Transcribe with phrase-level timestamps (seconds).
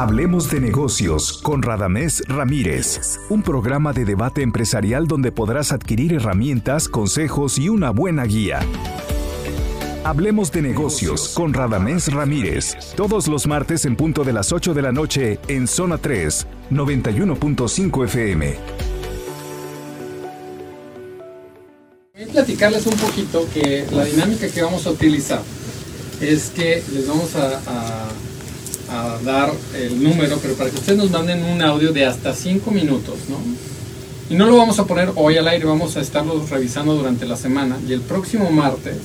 [0.00, 6.88] Hablemos de negocios con Radamés Ramírez, un programa de debate empresarial donde podrás adquirir herramientas,
[6.88, 8.60] consejos y una buena guía.
[10.02, 14.80] Hablemos de negocios con Radamés Ramírez, todos los martes en punto de las 8 de
[14.80, 18.56] la noche en Zona 3, 91.5 FM.
[22.14, 25.42] Voy a platicarles un poquito que la dinámica que vamos a utilizar
[26.22, 27.99] es que les vamos a, a-
[28.90, 32.70] a dar el número, pero para que ustedes nos manden un audio de hasta 5
[32.70, 33.36] minutos, ¿no?
[34.28, 37.36] Y no lo vamos a poner hoy al aire, vamos a estarlo revisando durante la
[37.36, 37.78] semana.
[37.88, 38.96] Y el próximo martes,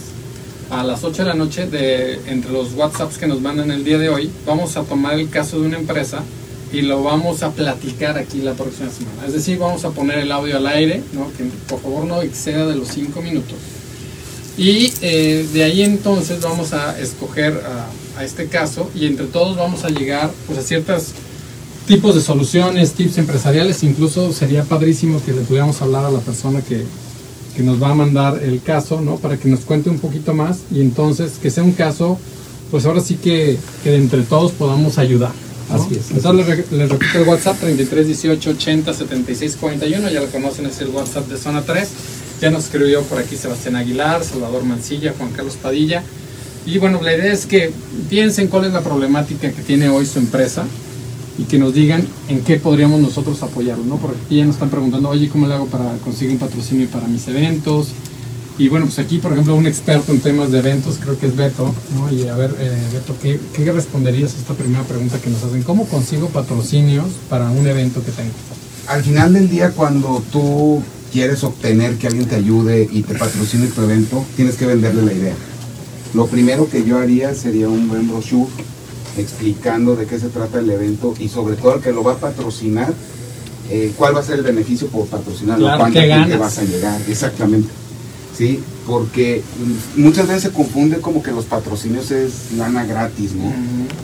[0.69, 3.97] a las 8 de la noche, de, entre los WhatsApps que nos mandan el día
[3.97, 6.23] de hoy, vamos a tomar el caso de una empresa
[6.71, 9.25] y lo vamos a platicar aquí la próxima semana.
[9.25, 11.31] Es decir, vamos a poner el audio al aire, ¿no?
[11.37, 13.57] que por favor no exceda de los 5 minutos.
[14.57, 19.57] Y eh, de ahí entonces vamos a escoger a, a este caso y entre todos
[19.57, 21.07] vamos a llegar pues, a ciertos
[21.87, 23.83] tipos de soluciones, tips empresariales.
[23.83, 26.83] Incluso sería padrísimo que le pudiéramos hablar a la persona que,
[27.55, 29.17] que nos va a mandar el caso, ¿no?
[29.17, 32.17] Para que nos cuente un poquito más y entonces que sea un caso,
[32.71, 35.31] pues ahora sí que, que entre todos podamos ayudar.
[35.69, 36.11] Así es.
[36.11, 40.67] Entonces les, re- les repito el WhatsApp 33 18 80 76 41, ya lo conocen,
[40.67, 41.87] es el WhatsApp de Zona 3.
[42.41, 46.03] Ya nos escribió por aquí Sebastián Aguilar, Salvador Mancilla, Juan Carlos Padilla.
[46.65, 47.71] Y bueno, la idea es que
[48.09, 50.65] piensen cuál es la problemática que tiene hoy su empresa
[51.37, 53.97] y que nos digan en qué podríamos nosotros apoyarlo, ¿no?
[53.97, 57.07] Porque aquí ya nos están preguntando, oye, ¿cómo le hago para conseguir un patrocinio para
[57.07, 57.89] mis eventos?
[58.57, 61.35] Y bueno, pues aquí, por ejemplo, un experto en temas de eventos, creo que es
[61.35, 62.11] Beto, ¿no?
[62.11, 65.61] Y a ver, eh, Beto, ¿qué, ¿qué responderías a esta primera pregunta que nos hacen?
[65.63, 68.31] ¿Cómo consigo patrocinios para un evento que tengo?
[68.87, 70.81] Al final del día, cuando tú
[71.15, 75.13] quieres obtener que alguien te ayude y te patrocine tu evento, tienes que venderle la
[75.13, 75.33] idea.
[76.13, 78.51] Lo primero que yo haría sería un buen brochure
[79.17, 82.17] explicando de qué se trata el evento y sobre todo el que lo va a
[82.17, 82.93] patrocinar,
[83.71, 86.39] eh, cuál va a ser el beneficio por patrocinarlo, Claro, cuánta ¿qué gente ganas?
[86.39, 87.69] vas a llegar, exactamente.
[88.37, 89.41] Sí, porque
[89.95, 93.53] muchas veces se confunde como que los patrocinios es lana gratis, ¿no?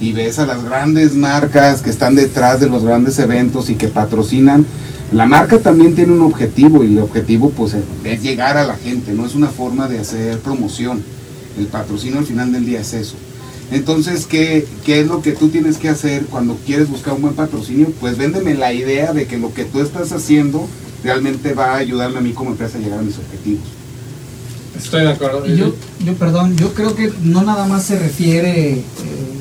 [0.02, 3.88] y ves a las grandes marcas que están detrás de los grandes eventos y que
[3.88, 4.66] patrocinan,
[5.12, 9.14] la marca también tiene un objetivo y el objetivo pues es llegar a la gente,
[9.14, 11.03] no es una forma de hacer promoción.
[11.58, 13.16] El patrocinio al final del día es eso.
[13.72, 17.34] Entonces, ¿qué, ¿qué es lo que tú tienes que hacer cuando quieres buscar un buen
[17.36, 17.92] patrocinio?
[18.00, 20.68] Pues véndeme la idea de que lo que tú estás haciendo
[21.03, 23.81] realmente va a ayudarme a mí como empresa a llegar a mis objetivos.
[24.77, 25.45] Estoy de acuerdo.
[25.45, 25.73] Y yo,
[26.05, 28.83] yo, perdón, yo creo que no nada más se refiere, eh,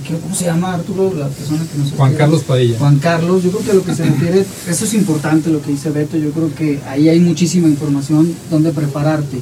[0.07, 1.13] ¿qué- ¿cómo se llama Arturo?
[1.17, 2.15] La persona que nos Juan?
[2.15, 2.79] Carlos Padilla.
[2.79, 5.91] Juan Carlos, yo creo que lo que se refiere, eso es importante lo que dice
[5.91, 9.39] Beto, yo creo que ahí hay muchísima información donde prepararte,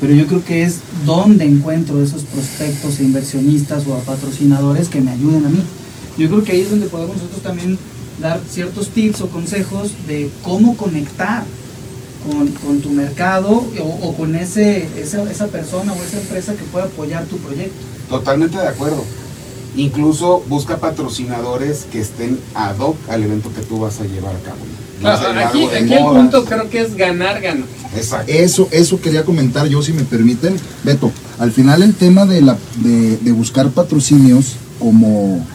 [0.00, 5.00] pero yo creo que es donde encuentro esos prospectos e inversionistas o a patrocinadores que
[5.00, 5.62] me ayuden a mí.
[6.18, 7.78] Yo creo que ahí es donde podemos nosotros también
[8.20, 11.44] dar ciertos tips o consejos de cómo conectar
[12.30, 13.50] con, con tu mercado
[13.80, 17.76] o, o con ese, esa, esa persona o esa empresa que pueda apoyar tu proyecto.
[18.08, 19.04] Totalmente de acuerdo.
[19.76, 24.40] Incluso busca patrocinadores que estén ad hoc al evento que tú vas a llevar a
[24.40, 24.58] cabo.
[25.02, 27.66] Vas a Claro, llevar aquí, el punto creo que es ganar, ganar.
[27.94, 28.32] Exacto.
[28.32, 30.56] Eso, eso quería comentar yo, si me permiten.
[30.84, 35.46] Beto, al final el tema de, la, de, de buscar patrocinios como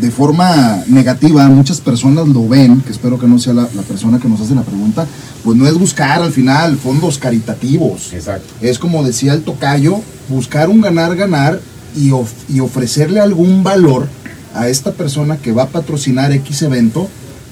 [0.00, 4.18] de forma negativa, muchas personas lo ven, que espero que no sea la, la persona
[4.18, 5.06] que nos hace la pregunta,
[5.44, 8.12] pues no es buscar al final fondos caritativos.
[8.12, 8.54] Exacto.
[8.60, 11.60] Es como decía el tocayo, buscar un ganar-ganar
[11.96, 14.08] y, of- y ofrecerle algún valor
[14.54, 17.08] a esta persona que va a patrocinar X evento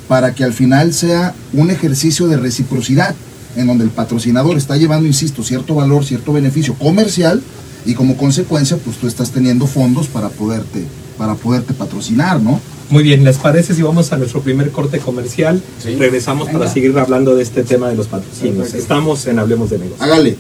[0.09, 3.15] para que al final sea un ejercicio de reciprocidad,
[3.57, 7.43] en donde el patrocinador está llevando, insisto, cierto valor, cierto beneficio comercial
[7.85, 10.85] y como consecuencia, pues tú estás teniendo fondos para poderte,
[11.21, 12.59] para poderte patrocinar, ¿no?
[12.89, 15.63] Muy bien, ¿les parece si vamos a nuestro primer corte comercial?
[15.79, 15.95] Sí.
[15.97, 18.57] Regresamos para seguir hablando de este tema de los patrocinios.
[18.57, 18.79] Perfecto.
[18.79, 20.01] Estamos en Hablemos de Negocios.
[20.01, 20.37] Hágale.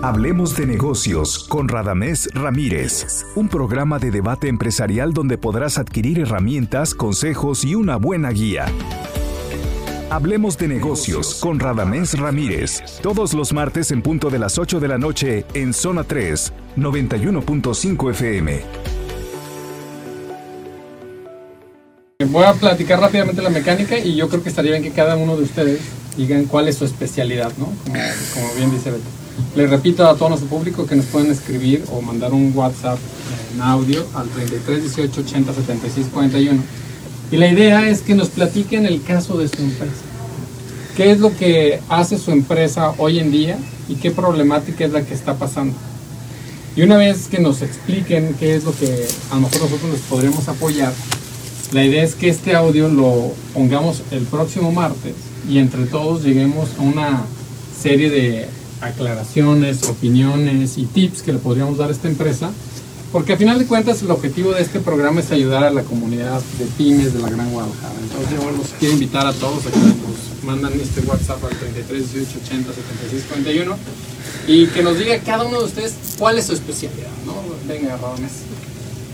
[0.00, 6.94] Hablemos de negocios con Radamés Ramírez, un programa de debate empresarial donde podrás adquirir herramientas,
[6.94, 8.64] consejos y una buena guía.
[10.08, 14.88] Hablemos de negocios con Radamés Ramírez, todos los martes en punto de las 8 de
[14.88, 18.60] la noche en Zona 3, 91.5 FM.
[22.28, 25.36] Voy a platicar rápidamente la mecánica y yo creo que estaría bien que cada uno
[25.36, 25.80] de ustedes
[26.18, 27.72] digan cuál es su especialidad, ¿no?
[28.34, 29.04] Como, bien dice Beto.
[29.54, 32.98] Les repito a todo nuestro público que nos pueden escribir o mandar un WhatsApp
[33.54, 36.62] en audio al 33 18 80 76 41.
[37.32, 40.02] Y la idea es que nos platiquen el caso de su empresa.
[40.94, 43.58] ¿Qué es lo que hace su empresa hoy en día
[43.88, 45.74] y qué problemática es la que está pasando?
[46.76, 50.00] Y una vez que nos expliquen qué es lo que a lo mejor nosotros les
[50.02, 50.92] podremos apoyar,
[51.72, 55.14] la idea es que este audio lo pongamos el próximo martes
[55.48, 57.22] y entre todos lleguemos a una
[57.80, 58.48] serie de
[58.82, 62.50] aclaraciones, opiniones y tips que le podríamos dar a esta empresa
[63.12, 66.42] porque a final de cuentas el objetivo de este programa es ayudar a la comunidad
[66.58, 67.94] de pymes de la Gran Guadalajara.
[68.02, 72.12] Entonces yo los quiero invitar a todos a que nos mandan este WhatsApp al 33
[72.12, 73.76] 18 80 76 41
[74.46, 77.08] y que nos diga cada uno de ustedes cuál es su especialidad.
[77.24, 77.34] ¿no?
[77.66, 78.32] Venga, Radones.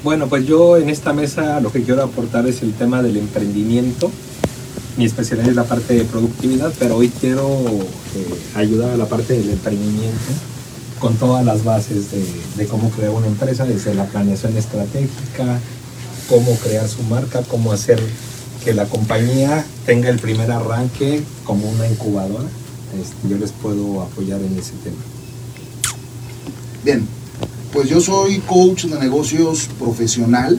[0.04, 4.10] Bueno, pues yo en esta mesa lo que quiero aportar es el tema del emprendimiento.
[4.96, 9.34] Mi especialidad es la parte de productividad, pero hoy quiero eh, ayudar a la parte
[9.34, 10.32] del emprendimiento
[10.98, 12.10] con todas las bases
[12.56, 15.60] de, cómo crear una empresa, desde la planeación estratégica,
[16.28, 18.00] cómo crear su marca, cómo hacer
[18.64, 22.48] que la compañía tenga el primer arranque como una incubadora.
[23.00, 25.11] Este, yo les puedo apoyar en ese tema.
[26.84, 27.06] Bien,
[27.72, 30.58] pues yo soy coach de negocios profesional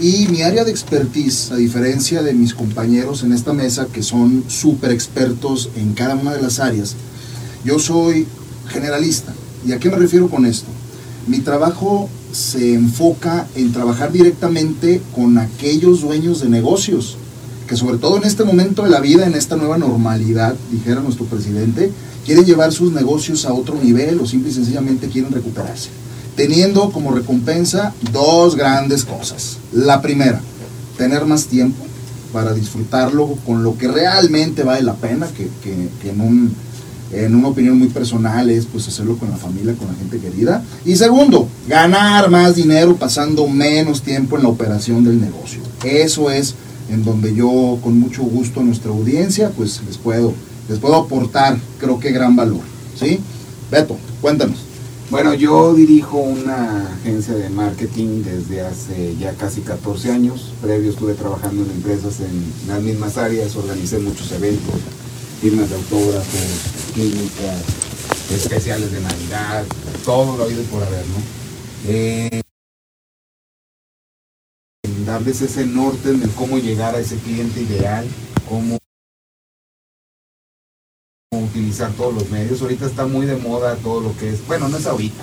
[0.00, 4.44] y mi área de expertise, a diferencia de mis compañeros en esta mesa que son
[4.48, 6.96] súper expertos en cada una de las áreas,
[7.62, 8.26] yo soy
[8.68, 9.34] generalista.
[9.66, 10.68] ¿Y a qué me refiero con esto?
[11.26, 17.18] Mi trabajo se enfoca en trabajar directamente con aquellos dueños de negocios,
[17.66, 21.26] que sobre todo en este momento de la vida, en esta nueva normalidad, dijera nuestro
[21.26, 21.92] presidente,
[22.30, 25.88] quieren llevar sus negocios a otro nivel o simple y sencillamente quieren recuperarse,
[26.36, 29.56] teniendo como recompensa dos grandes cosas.
[29.72, 30.40] La primera,
[30.96, 31.84] tener más tiempo
[32.32, 36.54] para disfrutarlo con lo que realmente vale la pena, que, que en un
[37.10, 40.62] en una opinión muy personal es pues hacerlo con la familia, con la gente querida.
[40.84, 45.60] Y segundo, ganar más dinero pasando menos tiempo en la operación del negocio.
[45.82, 46.54] Eso es
[46.90, 50.32] en donde yo con mucho gusto a nuestra audiencia pues les puedo,
[50.70, 52.60] les puedo aportar creo que gran valor.
[52.96, 53.18] ¿Sí?
[53.70, 54.58] Beto, cuéntanos.
[55.10, 60.52] Bueno, yo dirijo una agencia de marketing desde hace ya casi 14 años.
[60.62, 64.76] Previo estuve trabajando en empresas en las mismas áreas, organicé muchos eventos,
[65.40, 66.40] firmas de autógrafos,
[66.94, 67.64] clínicas,
[68.32, 69.64] especiales de Navidad,
[70.04, 71.88] todo lo habido por haber, ¿no?
[71.88, 72.42] Eh,
[75.04, 78.06] darles ese norte el cómo llegar a ese cliente ideal,
[78.48, 78.78] cómo
[81.36, 82.60] utilizar todos los medios.
[82.60, 85.22] Ahorita está muy de moda todo lo que es, bueno, no es ahorita,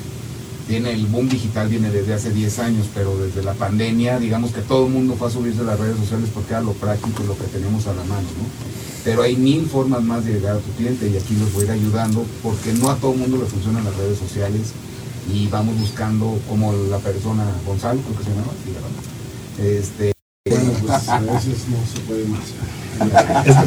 [0.65, 4.61] viene el boom digital, viene desde hace 10 años, pero desde la pandemia, digamos que
[4.61, 7.27] todo el mundo fue a subirse a las redes sociales porque era lo práctico y
[7.27, 8.77] lo que tenemos a la mano, ¿no?
[9.03, 11.65] pero hay mil formas más de llegar a tu cliente y aquí los voy a
[11.65, 14.73] ir ayudando porque no a todo el mundo le funcionan las redes sociales
[15.33, 18.53] y vamos buscando como la persona, Gonzalo creo que se llama,
[19.59, 20.16] este,
[20.87, 22.41] pues a veces no se puede más.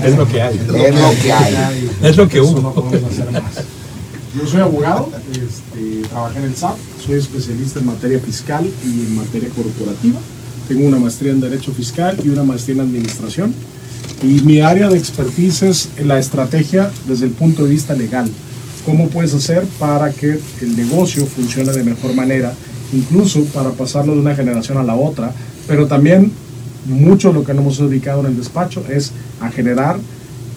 [0.05, 0.57] Es, lo que hay.
[0.57, 1.91] Es lo que hay.
[2.03, 2.61] Es lo que hubo.
[2.61, 3.43] No podemos hacer más.
[4.37, 9.17] Yo soy abogado, este, trabajé en el SAP, soy especialista en materia fiscal y en
[9.17, 10.21] materia corporativa.
[10.69, 13.53] Tengo una maestría en Derecho Fiscal y una maestría en Administración.
[14.23, 18.31] Y mi área de expertise es la estrategia desde el punto de vista legal.
[18.87, 22.53] ¿Cómo puedes hacer para que el negocio funcione de mejor manera,
[22.93, 25.33] incluso para pasarlo de una generación a la otra?
[25.67, 26.31] Pero también
[26.87, 29.99] mucho lo que nos hemos dedicado en el despacho es a generar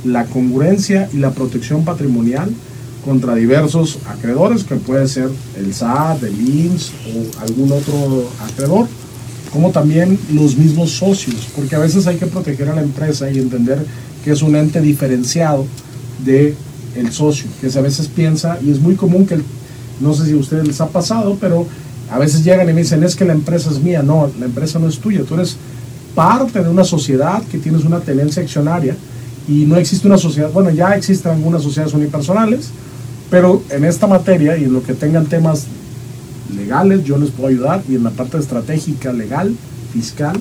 [0.04, 2.50] la congruencia y la protección patrimonial
[3.06, 8.88] contra diversos acreedores, que puede ser el SAT, el IMSS o algún otro acreedor
[9.54, 13.38] como también los mismos socios, porque a veces hay que proteger a la empresa y
[13.38, 13.86] entender
[14.24, 15.68] que es un ente diferenciado
[16.26, 16.56] de
[16.96, 19.38] el socio, que a veces piensa, y es muy común que,
[20.00, 21.68] no sé si a ustedes les ha pasado, pero
[22.10, 24.80] a veces llegan y me dicen, es que la empresa es mía, no, la empresa
[24.80, 25.56] no es tuya, tú eres
[26.16, 28.96] parte de una sociedad que tienes una tenencia accionaria
[29.48, 32.70] y no existe una sociedad, bueno, ya existen algunas sociedades unipersonales,
[33.30, 35.66] pero en esta materia y en lo que tengan temas
[36.56, 39.56] legales, yo les puedo ayudar y en la parte estratégica, legal,
[39.92, 40.36] fiscal,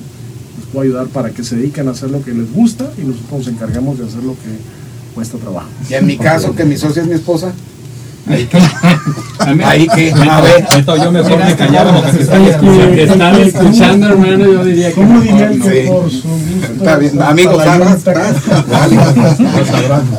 [0.58, 3.38] les puedo ayudar para que se dediquen a hacer lo que les gusta y nosotros
[3.38, 4.58] nos encargamos de hacer lo que
[5.14, 5.68] cuesta trabajo.
[5.88, 7.52] Y en mi caso, que mi socia es mi esposa.
[8.28, 8.58] Ahí que,
[9.64, 14.64] ahí que, a ver, yo mejor me callaba porque están escuchando, están escuchando, hermano, yo
[14.64, 14.94] diría que.
[14.94, 16.28] ¿Cómo diría que por su
[16.76, 17.64] Está bien, amigos,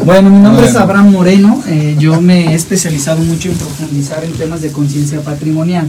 [0.06, 4.34] Bueno, mi nombre es Abraham Moreno, eh, yo me he especializado mucho en profundizar en
[4.34, 5.88] temas de conciencia patrimonial.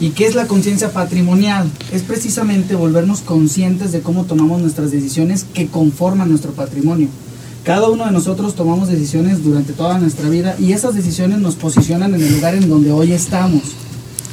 [0.00, 1.68] ¿Y qué es la conciencia patrimonial?
[1.92, 7.08] Es precisamente volvernos conscientes de cómo tomamos nuestras decisiones que conforman nuestro patrimonio.
[7.64, 12.14] Cada uno de nosotros tomamos decisiones durante toda nuestra vida y esas decisiones nos posicionan
[12.14, 13.62] en el lugar en donde hoy estamos.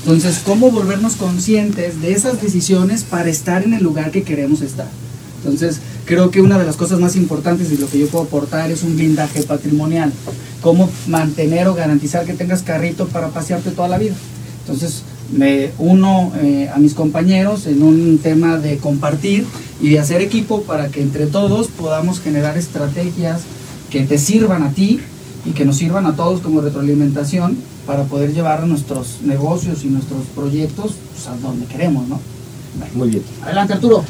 [0.03, 4.87] Entonces, ¿cómo volvernos conscientes de esas decisiones para estar en el lugar que queremos estar?
[5.43, 8.71] Entonces, creo que una de las cosas más importantes y lo que yo puedo aportar
[8.71, 10.13] es un blindaje patrimonial.
[10.61, 14.15] Cómo mantener o garantizar que tengas carrito para pasearte toda la vida.
[14.61, 19.45] Entonces, me uno eh, a mis compañeros en un tema de compartir
[19.81, 23.41] y de hacer equipo para que entre todos podamos generar estrategias
[23.89, 24.99] que te sirvan a ti
[25.45, 30.23] y que nos sirvan a todos como retroalimentación para poder llevar nuestros negocios y nuestros
[30.35, 32.19] proyectos pues, a donde queremos, ¿no?
[32.93, 33.23] Muy bien.
[33.43, 34.03] Adelante Arturo.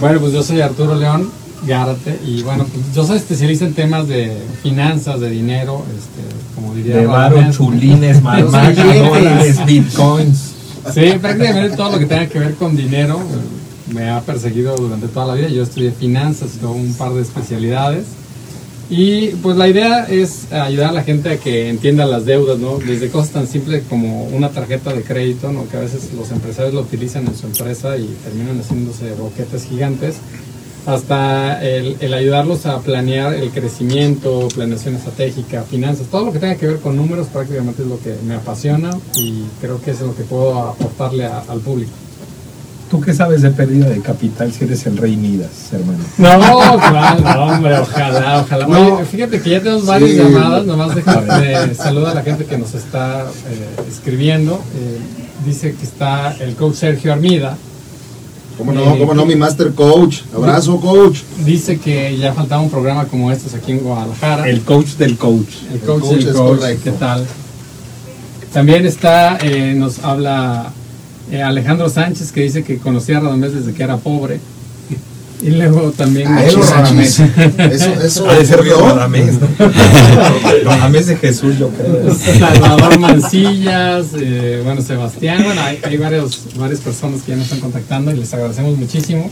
[0.00, 1.30] Bueno, pues yo soy Arturo León
[1.66, 6.74] Gárate y bueno, pues yo soy especialista en temas de finanzas, de dinero, este, como
[6.74, 7.56] diría De varo, Radamés.
[7.56, 10.52] chulines, dólares, bitcoins.
[10.92, 15.06] Sí, prácticamente todo lo que tenga que ver con dinero eh, me ha perseguido durante
[15.08, 15.48] toda la vida.
[15.48, 18.04] Yo estudié finanzas, tengo un par de especialidades.
[18.90, 22.78] Y pues la idea es ayudar a la gente a que entienda las deudas, ¿no?
[22.78, 25.66] Desde cosas tan simples como una tarjeta de crédito, ¿no?
[25.68, 30.16] Que a veces los empresarios lo utilizan en su empresa y terminan haciéndose boquetes gigantes,
[30.86, 36.56] hasta el, el ayudarlos a planear el crecimiento, planeación estratégica, finanzas, todo lo que tenga
[36.56, 40.14] que ver con números prácticamente es lo que me apasiona y creo que es lo
[40.16, 41.92] que puedo aportarle a- al público.
[42.90, 45.98] ¿Tú qué sabes de pérdida de capital si eres el rey Midas, hermano?
[46.18, 48.66] No, claro, no, hombre, ojalá, ojalá.
[48.66, 48.96] No.
[48.96, 50.16] Oye, fíjate que ya tenemos varias Sí.
[50.18, 54.56] llamadas, nomás déjame saludar a la gente que nos está eh, escribiendo.
[54.76, 54.98] Eh,
[55.46, 57.56] dice que está el coach Sergio Armida.
[58.64, 58.96] ¿Cómo no?
[58.96, 59.26] ¿Cómo no?
[59.26, 60.20] Mi master coach.
[60.32, 61.18] Abrazo, coach.
[61.44, 64.48] Dice que ya faltaba un programa como estos aquí en Guadalajara.
[64.48, 65.48] El coach del coach.
[65.72, 66.84] El coach, coach del es coach, correcto.
[66.84, 67.26] ¿qué tal?
[68.52, 70.72] También está, eh, nos habla
[71.32, 74.38] eh, Alejandro Sánchez que dice que conocía a Radamés desde que era pobre.
[75.42, 77.18] Y luego también Ah, Eso, Radamés.
[77.18, 78.60] Eso, eso Ha de ser.
[78.64, 79.48] Radamés, ¿no?
[80.64, 82.14] Radamés de Jesús, yo creo.
[82.14, 87.60] Salvador Mancillas, eh, bueno, Sebastián, bueno, hay, hay varios, varias personas que ya nos están
[87.60, 89.30] contactando y les agradecemos muchísimo.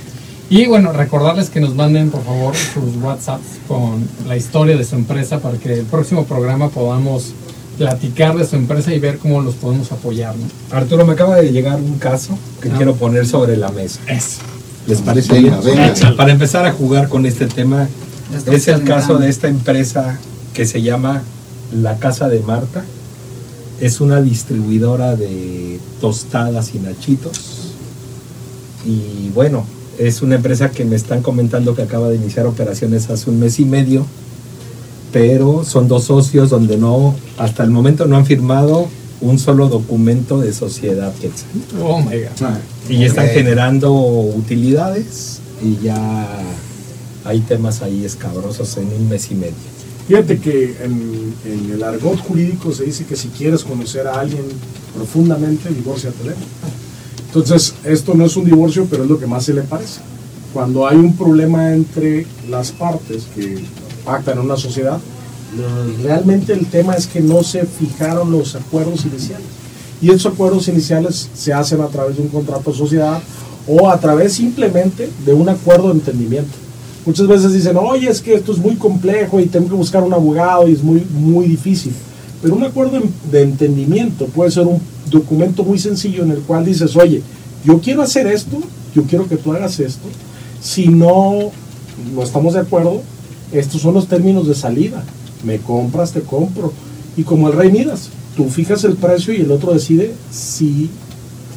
[0.48, 4.96] Y bueno, recordarles que nos manden por favor sus WhatsApps con la historia de su
[4.96, 7.34] empresa para que el próximo programa podamos
[7.78, 10.34] platicar de su empresa y ver cómo los podemos apoyar.
[10.36, 10.76] ¿no?
[10.76, 12.74] Arturo, me acaba de llegar un caso que Ah.
[12.76, 14.00] quiero poner sobre la mesa.
[14.08, 14.40] Eso.
[14.90, 15.76] ¿Les parece Venga, bien?
[15.76, 16.16] venga.
[16.16, 17.88] Para empezar a jugar con este tema,
[18.50, 20.18] es el caso de esta empresa
[20.52, 21.22] que se llama
[21.72, 22.84] La Casa de Marta.
[23.80, 27.38] Es una distribuidora de tostadas y nachitos.
[28.84, 29.64] Y bueno,
[29.96, 33.60] es una empresa que me están comentando que acaba de iniciar operaciones hace un mes
[33.60, 34.04] y medio.
[35.12, 38.88] Pero son dos socios donde no, hasta el momento no han firmado
[39.20, 41.12] un solo documento de sociedad.
[41.14, 41.48] Quetzal.
[41.82, 42.58] Oh my God.
[42.88, 46.26] Y ya están generando utilidades y ya
[47.24, 49.54] hay temas ahí escabrosos en un mes y medio.
[50.08, 54.42] Fíjate que en, en el argot jurídico se dice que si quieres conocer a alguien
[54.96, 56.34] profundamente, divórciatele.
[57.26, 60.00] Entonces, esto no es un divorcio, pero es lo que más se le parece.
[60.52, 63.62] Cuando hay un problema entre las partes que
[64.04, 64.98] pactan en una sociedad,
[66.02, 69.46] realmente el tema es que no se fijaron los acuerdos iniciales.
[70.02, 73.20] Y esos acuerdos iniciales se hacen a través de un contrato de sociedad
[73.66, 76.52] o a través simplemente de un acuerdo de entendimiento.
[77.04, 80.12] Muchas veces dicen, oye, es que esto es muy complejo y tengo que buscar un
[80.12, 81.92] abogado y es muy, muy difícil.
[82.42, 84.80] Pero un acuerdo de entendimiento puede ser un
[85.10, 87.22] documento muy sencillo en el cual dices, oye,
[87.64, 88.58] yo quiero hacer esto,
[88.94, 90.08] yo quiero que tú hagas esto.
[90.62, 91.50] Si no,
[92.14, 93.02] no estamos de acuerdo,
[93.52, 95.02] estos son los términos de salida.
[95.44, 96.72] Me compras, te compro.
[97.16, 100.90] Y como el rey Midas, tú fijas el precio y el otro decide si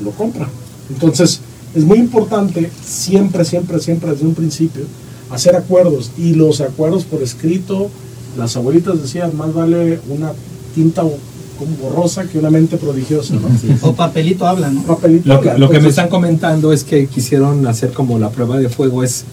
[0.03, 0.49] lo compra.
[0.89, 1.39] Entonces,
[1.75, 4.83] es muy importante siempre, siempre, siempre desde un principio
[5.31, 6.11] hacer acuerdos.
[6.17, 7.89] Y los acuerdos por escrito,
[8.37, 10.31] las abuelitas decían, más vale una
[10.75, 13.35] tinta como borrosa que una mente prodigiosa.
[13.35, 13.47] ¿no?
[13.81, 14.83] O papelito habla, ¿no?
[14.83, 15.65] Papelito Lo que, habla.
[15.65, 19.25] lo que me están comentando es que quisieron hacer como la prueba de fuego es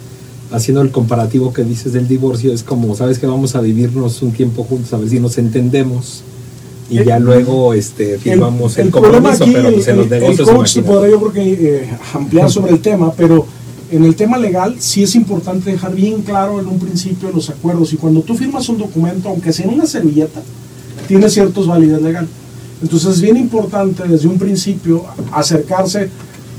[0.50, 4.32] haciendo el comparativo que dices del divorcio, es como, sabes que vamos a vivirnos un
[4.32, 6.22] tiempo juntos, a ver si nos entendemos
[6.90, 10.20] y El- ya luego este, firmamos el, compromiso, aquí, pero pues, en los el, el
[10.20, 13.46] negocios coach podrá yo creo que eh, ampliar sobre el tema, pero
[13.92, 17.92] en el tema legal sí es importante dejar bien claro en un principio los acuerdos
[17.92, 20.40] y cuando tú firmas un documento, aunque sea en una servilleta,
[21.08, 22.28] tiene ciertos validez legal.
[22.82, 26.08] Entonces es bien importante desde un principio acercarse.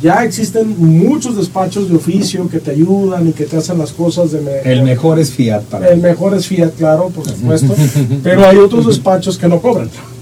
[0.02, 4.32] Ya existen muchos despachos de oficio que te ayudan y que te hacen las cosas
[4.32, 4.42] de...
[4.42, 7.76] me- El mejor es Fiat para el mejor es Fiat, claro, por supuesto,
[8.24, 9.90] pero hay otros despachos que no cobran.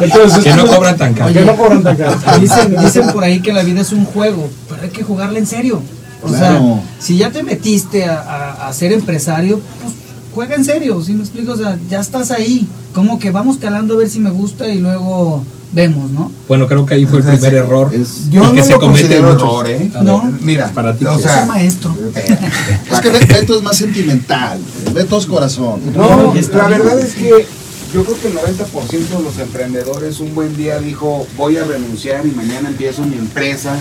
[0.00, 1.32] Entonces, que no cobran tan caro.
[1.32, 2.16] que no cobran tan caro.
[2.40, 5.46] Dicen, dicen por ahí que la vida es un juego, pero hay que jugarla en
[5.46, 5.80] serio.
[6.22, 6.58] O Claro.
[6.58, 9.94] sea, si ya te metiste a, a- a ser empresario, pues
[10.34, 11.52] juega en serio, ¿sí me explico?
[11.52, 12.66] O sea, ya estás ahí.
[12.94, 16.30] Como que vamos calando a ver si me gusta y luego vemos, ¿no?
[16.48, 19.20] Bueno, creo que ahí fue el primer error Es- Yo que no se lo comete
[19.20, 19.42] muchos.
[19.42, 19.90] error, ¿eh?
[19.94, 20.32] A ver, No.
[20.40, 21.94] Mira, Para ti, o ¿qué Soy sea, maestro.
[22.14, 24.58] Es que Beto es más sentimental.
[24.92, 25.80] Beto es corazón.
[25.94, 26.50] no, la bien.
[26.52, 27.46] verdad es que
[27.92, 32.26] yo creo que el 90% de los emprendedores un buen día dijo, voy a renunciar
[32.26, 33.76] y mañana empiezo mi empresa.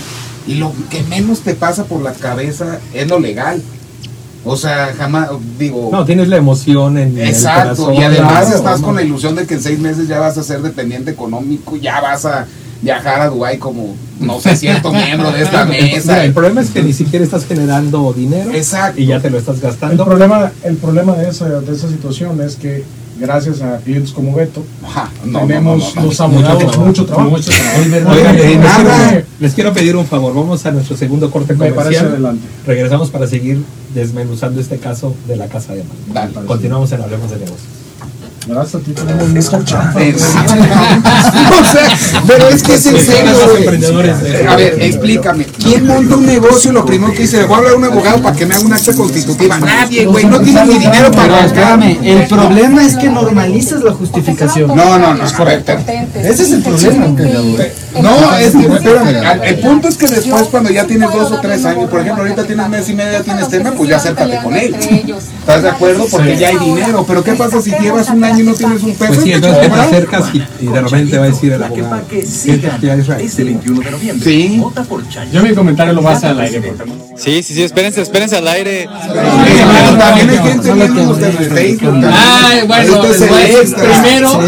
[0.45, 3.61] Y lo que menos te pasa por la cabeza es lo legal.
[4.45, 5.89] O sea, jamás, digo...
[5.91, 7.93] No, tienes la emoción en Exacto, el corazón.
[7.95, 8.87] y además claro, estás ¿no?
[8.87, 12.01] con la ilusión de que en seis meses ya vas a ser dependiente económico, ya
[12.01, 12.45] vas a
[12.81, 16.25] viajar a Dubái como, no sé, cierto miembro de esta Mira, mesa.
[16.25, 18.99] el problema es que ni siquiera estás generando dinero Exacto.
[18.99, 20.03] y ya te lo estás El gastando.
[20.03, 22.83] problema, el problema de, esa, de esa situación es que
[23.19, 24.63] gracias a clientes como Beto,
[25.25, 26.25] no, tenemos no, no, los no.
[26.25, 27.29] abogados mucho trabajo.
[27.29, 27.79] Mucho trabajo.
[28.11, 32.07] Oigan, eh, les, quiero, les quiero pedir un favor, vamos a nuestro segundo corte comercial.
[32.07, 32.45] adelante.
[32.65, 35.83] Regresamos para seguir desmenuzando este caso de la casa de.
[36.13, 36.33] Dale.
[36.45, 37.61] Continuamos en Hablemos de Negocios.
[38.45, 40.03] Gracias a ti tenemos mucha chamba.
[40.03, 40.41] En serio.
[41.61, 41.97] o sea,
[42.27, 44.47] pero es que es en serio, güey.
[44.47, 45.45] A ver, explícame.
[45.45, 47.83] ¿Quién monta un negocio y lo primero que dice, le voy a hablar a un
[47.85, 49.59] abogado para que me haga una acta constitutiva?
[49.59, 50.25] Nadie, güey.
[50.25, 54.75] No tiene ni dinero para espérame, el problema es que normalizas la justificación.
[54.75, 55.73] No, no, no, es correcto.
[56.15, 57.07] Ese es el problema.
[58.01, 61.63] No, es que, espérame, el punto es que después cuando ya tienes dos o tres
[61.65, 64.55] años, por ejemplo, ahorita tienes mes y medio, ya tienes tema, pues ya acércate con
[64.55, 64.75] él.
[65.39, 66.05] ¿Estás de acuerdo?
[66.09, 67.05] Porque ya hay dinero.
[67.07, 69.13] Pero ¿qué pasa si llevas un año y no tienes un peso?
[69.13, 71.63] Pues sí, ¿Te entonces que te acercas y, y de repente va a decir el
[71.63, 72.01] abogado.
[72.25, 73.25] "Siéntate, ya, Israel".
[73.25, 74.29] Este 21 de noviembre.
[74.29, 74.57] Sí.
[74.59, 75.29] Vota por Chay.
[75.31, 76.73] Yo mi comentario lo voy a hacer al aire.
[77.15, 78.87] Sí, sí, sí, espérense, espérense al aire.
[79.97, 82.05] También hay gente viendo en Facebook.
[82.11, 84.41] Ay, bueno, es primero,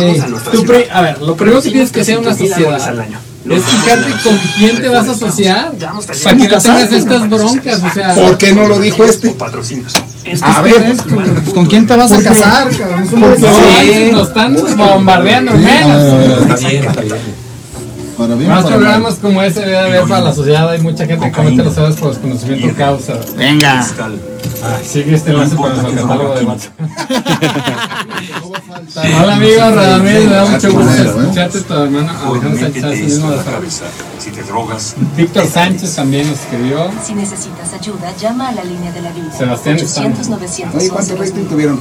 [0.92, 2.80] a ver, lo primero que tienes que hacer en una sociedad
[3.50, 7.94] es fijarte con quién te vas a asociar para que no tengas estas broncas, o
[7.94, 9.30] sea, ¿Por qué no lo dijo este?
[9.32, 9.94] Patrocinios.
[10.42, 10.96] A ver,
[11.54, 12.68] ¿Con quién te vas a casar?
[14.12, 16.46] nos están bombardeando menos.
[18.18, 21.26] Para bien, Más para programas como ese debe haber para la sociedad, hay mucha gente
[21.26, 23.20] que comete los errores por desconocimiento causa.
[23.38, 23.86] Venga.
[24.64, 26.74] Ah, sigue este enlace para nuestro catálogo de WhatsApp.
[28.96, 33.44] Hola amigo Radamés, me da mucho gusto escucharte, tu hermano Alejandro Sánchez, el mismo de
[33.44, 33.86] Zaragoza.
[34.20, 36.90] Si te drogas, Víctor Sánchez también nos escribió.
[37.04, 39.32] Si necesitas ayuda, llama a la línea de la vida.
[39.38, 41.80] Sebastián está- 800 911 Oye, ¿cuánto rating tuvieron?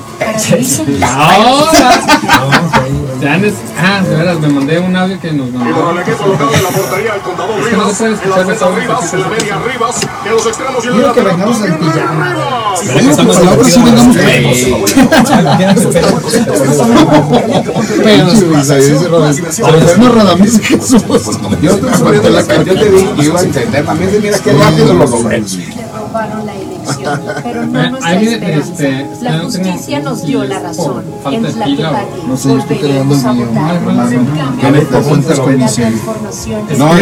[1.03, 2.00] Ahora.
[3.87, 5.92] Ah, de veras, me mandé un audio que nos mandó.
[5.92, 9.14] local de la portería, el contador Es que no se puede escuchar de todo Rivas,
[9.14, 12.35] en la media Rivas, en los extremos y en la que vengamos al pijama.
[21.62, 21.90] Yo te
[23.17, 23.85] que iba a entender.
[24.11, 25.43] Se mira qué rápido lo logré.
[26.85, 28.73] La pero no Eh, nuestra alguien, esperanza.
[28.73, 31.05] este, La justicia nos dio la razón.
[31.31, 33.77] En No sé, volveremos a votar.
[33.77, 35.68] En cambio, Que la
[36.79, 36.94] No,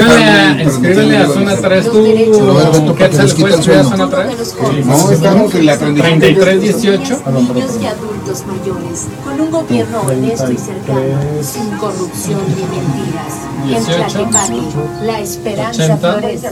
[0.63, 3.23] Escríbele a, zona tiene 3 los tú, derechos Pero a ver, Beto, para que Quetzal,
[3.23, 3.97] nos quite ¿puedes el escribir a sueño.
[3.97, 4.39] zona de 3?
[4.39, 4.87] los jóvenes.
[4.87, 6.11] No, estamos en la aprendizaje.
[6.19, 7.23] 33, 18.
[7.33, 10.99] Niños y adultos mayores, con un gobierno honesto y cercano,
[11.43, 13.35] sin corrupción ni mentiras.
[13.63, 14.61] En 18, Tlaquepaque,
[15.07, 16.49] la esperanza 80, florece.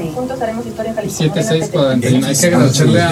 [1.11, 2.27] 7641.
[2.27, 3.11] Hay que agradecerle a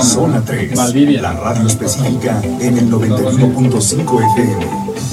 [0.00, 1.22] Zona 3, Valdivia.
[1.22, 4.66] la radio específica en el 91.5 FM,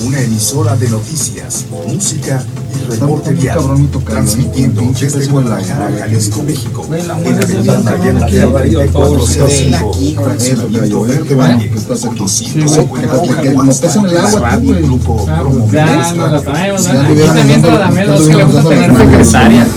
[0.05, 2.43] una emisora de noticias, música
[2.75, 3.59] y reporte vial,
[4.05, 8.31] transmitiendo desde Guadalajara, la- Jalisco, México, la en la avenida bien Mariana cabrón.
[8.71, 12.15] Guerra, Todo lo que 405, Eso te fraccionamiento digo, verde Valle, que estás aquí.
[12.15, 14.81] Potosí, Sí, güey, que- que no pesan el agua, tú, güey.
[14.83, 16.17] Grupo Ah, pues ya Bienestar.
[16.17, 16.83] nos la traemos.
[16.85, 17.01] Ya ¿no?
[17.01, 19.67] Aquí también Radamés, ya los que le gusta tener secretarias.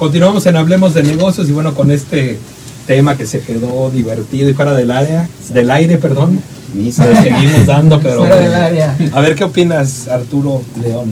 [0.00, 2.38] Continuamos en Hablemos de Negocios y bueno, con este
[2.86, 6.40] tema que se quedó divertido y fuera del área, del aire, perdón.
[6.74, 8.96] Le seguimos dando, pero Fuera del área.
[9.12, 11.10] a ver qué opinas, Arturo León.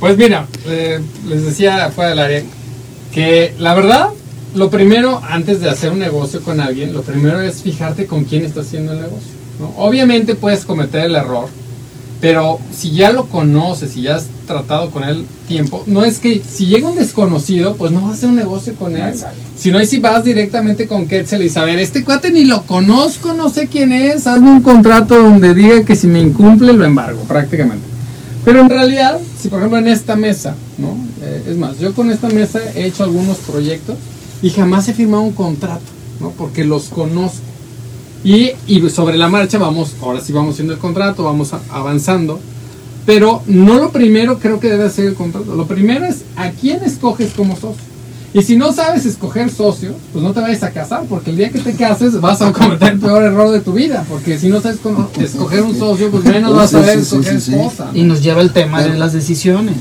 [0.00, 2.42] Pues mira, eh, les decía fuera del área
[3.12, 4.08] que la verdad,
[4.56, 8.44] lo primero, antes de hacer un negocio con alguien, lo primero es fijarte con quién
[8.44, 9.30] está haciendo el negocio.
[9.60, 9.72] ¿no?
[9.76, 11.48] Obviamente puedes cometer el error,
[12.20, 16.42] pero si ya lo conoces, si ya has tratado con él tiempo, no es que
[16.46, 19.14] si llega un desconocido, pues no vas a hacer un negocio con él.
[19.56, 23.50] Sino ahí si vas directamente con Quetzal y saber, este cuate ni lo conozco, no
[23.50, 27.84] sé quién es, hazme un contrato donde diga que si me incumple lo embargo, prácticamente.
[28.44, 30.96] Pero en realidad, si por ejemplo en esta mesa, ¿no?
[31.22, 33.96] Eh, es más, yo con esta mesa he hecho algunos proyectos
[34.42, 35.84] y jamás he firmado un contrato,
[36.20, 36.30] ¿no?
[36.30, 37.53] Porque los conozco.
[38.24, 42.40] Y, y sobre la marcha vamos, ahora sí vamos haciendo el contrato, vamos a- avanzando.
[43.06, 45.54] Pero no lo primero creo que debe ser el contrato.
[45.54, 47.82] Lo primero es a quién escoges como socio.
[48.32, 51.50] Y si no sabes escoger socio, pues no te vayas a casar, porque el día
[51.50, 54.04] que te cases vas a cometer el peor error de tu vida.
[54.08, 57.02] Porque si no sabes cómo escoger un socio, pues menos vas a Sí, saber sí,
[57.02, 57.54] escoger sí, sí.
[57.54, 57.90] esposa.
[57.94, 59.76] Y nos lleva el tema de las decisiones.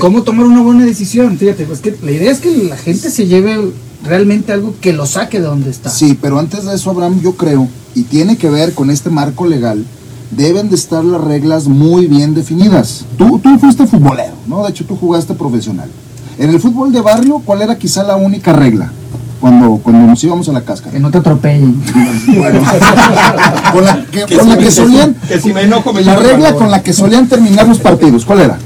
[0.00, 1.36] ¿Cómo tomar una buena decisión?
[1.36, 3.58] Fíjate, pues que la idea es que la gente se lleve
[4.04, 5.90] realmente algo que lo saque de donde está.
[5.90, 9.46] Sí, pero antes de eso, Abraham, yo creo, y tiene que ver con este marco
[9.46, 9.84] legal,
[10.30, 13.04] deben de estar las reglas muy bien definidas.
[13.18, 14.62] Tú, tú fuiste futbolero, ¿no?
[14.64, 15.90] De hecho, tú jugaste profesional.
[16.38, 18.92] En el fútbol de barrio, ¿cuál era quizá la única regla?
[19.40, 20.92] Cuando, cuando nos íbamos a la cáscara.
[20.92, 21.82] Que no te atropellen.
[22.26, 22.60] Bueno,
[23.72, 26.70] con la que, con la que solían, Que si me enojo me la regla con
[26.70, 28.58] la que solían terminar los partidos, ¿cuál era?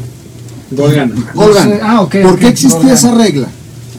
[0.71, 1.15] Gol gana.
[1.35, 1.77] Gol gana.
[1.83, 3.49] Ah, ok, ¿Por qué existía esa regla?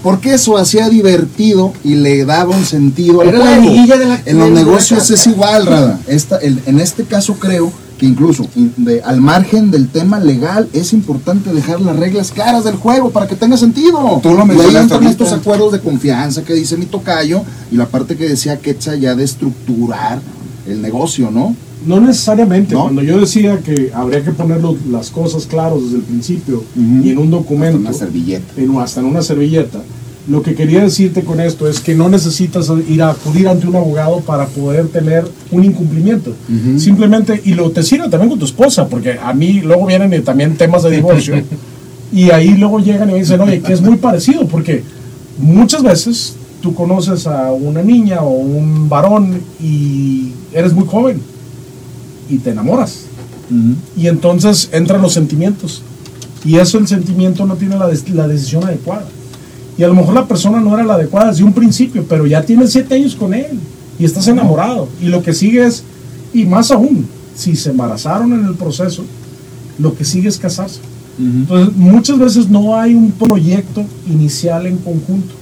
[0.05, 3.61] Porque eso hacía divertido y le daba un sentido al Era la juego.
[3.63, 5.99] liguilla de la- en los la negocios es igual, Rada.
[6.05, 8.45] Esta, el- en este caso creo que incluso
[8.77, 13.27] de- al margen del tema legal es importante dejar las reglas claras del juego para
[13.27, 14.19] que tenga sentido.
[14.21, 15.23] Tú lo y ahí mencionaste entran ahorita.
[15.23, 17.41] estos acuerdos de confianza que dice mi tocayo
[17.71, 20.19] y la parte que decía Quetzal ya de estructurar
[20.67, 21.55] el negocio, ¿no?
[21.85, 22.73] No necesariamente.
[22.73, 22.83] ¿No?
[22.83, 27.17] Cuando yo decía que habría que poner las cosas claras desde el principio y en
[27.17, 28.53] un documento, Una servilleta.
[28.57, 29.81] en- hasta en una servilleta,
[30.27, 33.75] lo que quería decirte con esto es que no necesitas ir a acudir ante un
[33.75, 36.33] abogado para poder tener un incumplimiento.
[36.77, 40.55] Simplemente, y lo te sirve también con tu esposa, porque a mí luego vienen también
[40.55, 41.35] temas de divorcio.
[42.13, 44.83] y ahí luego llegan y me dicen, oye, que es muy parecido, porque
[45.37, 51.19] muchas veces tú conoces a una niña o un varón y eres muy joven
[52.29, 53.05] y te enamoras.
[53.95, 55.81] Y entonces entran los sentimientos.
[56.43, 59.07] Y eso el sentimiento no tiene la, la decisión adecuada.
[59.77, 62.43] Y a lo mejor la persona no era la adecuada desde un principio, pero ya
[62.43, 63.59] tienes siete años con él
[63.99, 64.87] y estás enamorado.
[65.01, 65.83] Y lo que sigue es,
[66.33, 69.03] y más aún, si se embarazaron en el proceso,
[69.79, 70.79] lo que sigue es casarse.
[71.17, 75.33] Entonces, muchas veces no hay un proyecto inicial en conjunto.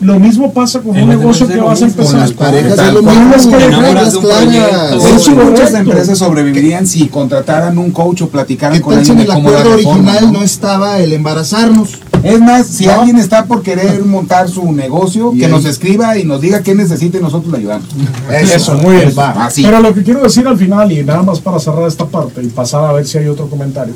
[0.00, 2.12] Lo mismo pasa con un negocio que vas a empezar.
[2.12, 5.28] Con las parejas es lo mismo, de un claras.
[5.28, 9.72] muchas empresas sobrevivirían si contrataran un coach o platicaran ¿Qué con en alguien el acuerdo
[9.72, 10.42] original ¿no?
[10.42, 11.98] estaba el embarazarnos?
[12.22, 16.40] Es más, si alguien está por querer montar su negocio, que nos escriba y nos
[16.40, 17.88] diga qué necesita y nosotros le ayudamos.
[18.30, 19.12] Eso, muy bien.
[19.54, 22.48] Pero lo que quiero decir al final, y nada más para cerrar esta parte y
[22.48, 23.94] pasar a ver si hay otro comentario,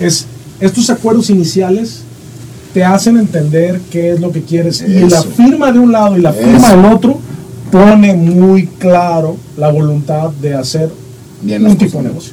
[0.00, 0.26] es
[0.60, 2.04] estos acuerdos iniciales
[2.72, 4.82] te hacen entender qué es lo que quieres.
[4.82, 5.28] Y la Eso.
[5.36, 6.76] firma de un lado y la firma Eso.
[6.76, 7.18] del otro
[7.70, 10.90] pone muy claro la voluntad de hacer
[11.40, 12.32] Bien un tipo de negocio.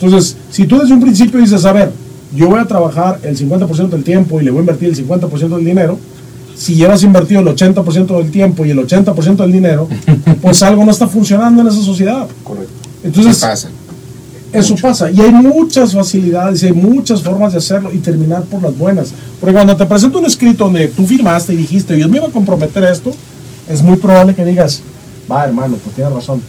[0.00, 1.92] Entonces, si tú desde un principio dices, a ver,
[2.34, 5.56] yo voy a trabajar el 50% del tiempo y le voy a invertir el 50%
[5.56, 5.98] del dinero,
[6.56, 9.88] si llevas invertido el 80% del tiempo y el 80% del dinero,
[10.42, 12.26] pues algo no está funcionando en esa sociedad.
[12.44, 12.72] Correcto.
[13.02, 13.70] Entonces, ¿Qué pasa?
[14.52, 15.10] Eso pasa.
[15.10, 19.12] Y hay muchas facilidades y hay muchas formas de hacerlo y terminar por las buenas.
[19.40, 22.30] Porque cuando te presento un escrito donde tú firmaste y dijiste, yo me iba a
[22.30, 23.12] comprometer a esto,
[23.68, 24.82] es muy probable que digas,
[25.30, 26.40] va hermano, pues tienes razón.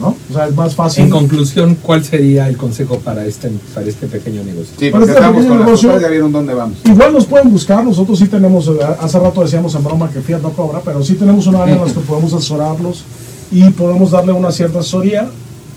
[0.00, 0.08] ¿No?
[0.28, 1.04] O sea, es más fácil.
[1.04, 4.74] En conclusión, ¿cuál sería el consejo para este, para este pequeño negocio?
[4.76, 6.78] Sí, Pero porque este estamos con negocio- ya vieron dónde vamos.
[6.84, 10.40] Igual nos pueden buscar, nosotros sí tenemos, eh, hace rato decíamos en broma que Fiat
[10.42, 13.04] no cobra, pero sí tenemos una área en la que podemos asesorarlos
[13.52, 15.28] y podemos darle una cierta asesoría.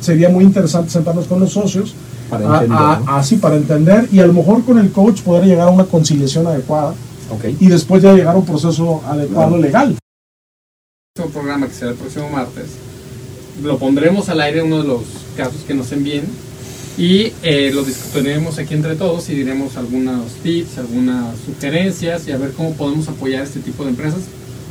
[0.02, 1.94] Sería muy interesante sentarnos con los socios,
[2.30, 3.12] Para a- entender, a- ¿no?
[3.18, 6.46] así para entender y a lo mejor con el coach poder llegar a una conciliación
[6.48, 6.94] adecuada
[7.30, 7.46] Ok.
[7.60, 9.96] y después ya llegar a un proceso adecuado legal.
[11.16, 12.66] próximo programa, que será el próximo martes,
[13.64, 15.02] lo pondremos al aire uno de los
[15.36, 16.26] casos que nos envíen
[16.96, 22.38] y eh, lo discutiremos aquí entre todos y diremos algunos tips, algunas sugerencias y a
[22.38, 24.22] ver cómo podemos apoyar este tipo de empresas.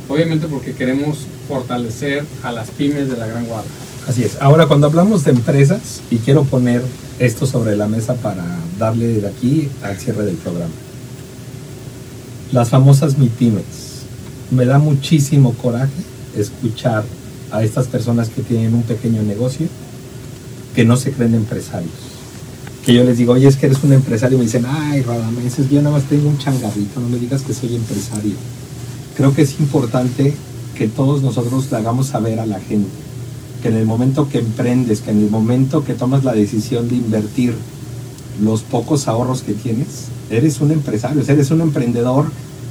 [0.09, 1.17] Obviamente porque queremos
[1.49, 3.71] fortalecer a las pymes de la Gran Guardia.
[4.07, 4.37] Así es.
[4.39, 6.81] Ahora, cuando hablamos de empresas, y quiero poner
[7.19, 8.45] esto sobre la mesa para
[8.79, 10.73] darle de aquí al cierre del programa.
[12.53, 13.65] Las famosas MIPIMES.
[14.51, 15.91] Me da muchísimo coraje
[16.37, 17.03] escuchar
[17.51, 19.67] a estas personas que tienen un pequeño negocio
[20.73, 21.91] que no se creen empresarios.
[22.85, 24.37] Que yo les digo, oye, es que eres un empresario.
[24.37, 27.53] Y me dicen, ay, Radameses, yo nada más tengo un changarrito, no me digas que
[27.53, 28.35] soy empresario.
[29.17, 30.33] Creo que es importante
[30.75, 33.06] que todos nosotros le hagamos saber a la gente
[33.61, 36.95] que en el momento que emprendes, que en el momento que tomas la decisión de
[36.95, 37.55] invertir
[38.41, 42.25] los pocos ahorros que tienes, eres un empresario, eres un emprendedor,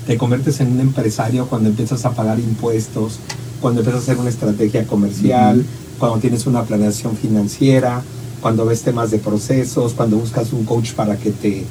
[0.06, 3.18] te conviertes en un empresario cuando empiezas a pagar impuestos,
[3.60, 5.64] cuando empiezas a hacer una estrategia comercial,
[5.98, 8.02] cuando tienes una planeación financiera,
[8.40, 11.64] cuando ves temas de procesos, cuando buscas un coach para que te,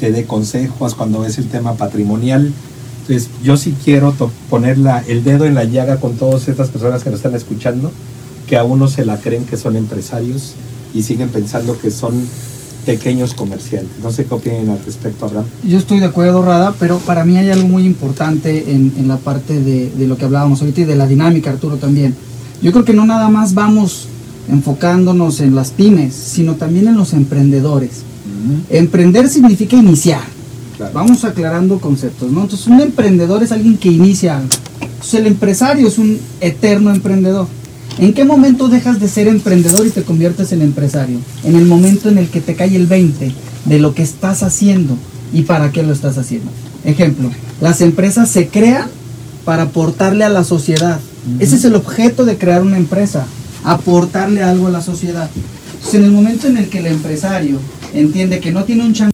[0.00, 2.52] te dé consejos, cuando ves el tema patrimonial.
[3.02, 4.12] Entonces, yo sí quiero
[4.50, 7.92] poner la- el dedo en la llaga con todas estas personas que nos están escuchando,
[8.46, 10.54] que aún no se la creen que son empresarios
[10.94, 12.14] y siguen pensando que son
[12.84, 13.98] pequeños comerciantes.
[14.02, 15.46] No sé qué opinan al respecto, Abraham.
[15.64, 19.16] Yo estoy de acuerdo, Rada, pero para mí hay algo muy importante en, en la
[19.16, 22.14] parte de, de lo que hablábamos ahorita y de la dinámica, Arturo, también.
[22.62, 24.08] Yo creo que no nada más vamos
[24.48, 28.02] enfocándonos en las pymes, sino también en los emprendedores.
[28.70, 30.22] Emprender significa iniciar.
[30.76, 30.92] Claro.
[30.94, 32.42] Vamos aclarando conceptos, ¿no?
[32.42, 34.40] Entonces, un emprendedor es alguien que inicia
[34.80, 37.48] Entonces el empresario es un eterno emprendedor.
[37.98, 41.18] ¿En qué momento dejas de ser emprendedor y te conviertes en empresario?
[41.44, 43.32] En el momento en el que te cae el 20
[43.64, 44.98] de lo que estás haciendo
[45.32, 46.50] y para qué lo estás haciendo.
[46.84, 47.30] Ejemplo,
[47.62, 48.88] las empresas se crean
[49.46, 51.00] para aportarle a la sociedad.
[51.38, 53.24] Ese es el objeto de crear una empresa,
[53.64, 55.30] aportarle algo a la sociedad.
[55.72, 57.58] Entonces, en el momento en el que el empresario
[57.94, 59.10] entiende que no tiene un chan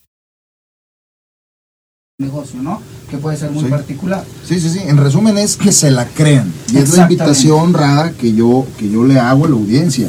[2.22, 2.80] negocio, ¿no?
[3.10, 3.68] Que puede ser muy Sí.
[3.70, 4.24] particular.
[4.48, 4.78] Sí, sí, sí.
[4.86, 6.50] En resumen es que se la crean.
[6.72, 10.08] Y es la invitación honrada que yo, que yo le hago a la audiencia.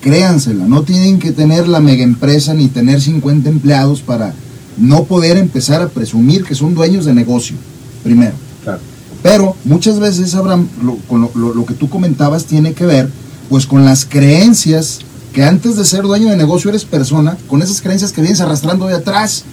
[0.00, 0.66] Créansela.
[0.66, 4.32] No tienen que tener la mega empresa ni tener 50 empleados para
[4.78, 7.56] no poder empezar a presumir que son dueños de negocio.
[8.04, 8.34] Primero.
[8.62, 8.78] Claro.
[9.22, 13.10] Pero muchas veces, Abraham, lo, con lo, lo- lo que tú comentabas tiene que ver
[13.48, 14.98] pues con las creencias
[15.32, 18.86] que antes de ser dueño de negocio eres persona, con esas creencias que vienes arrastrando
[18.86, 19.44] de atrás.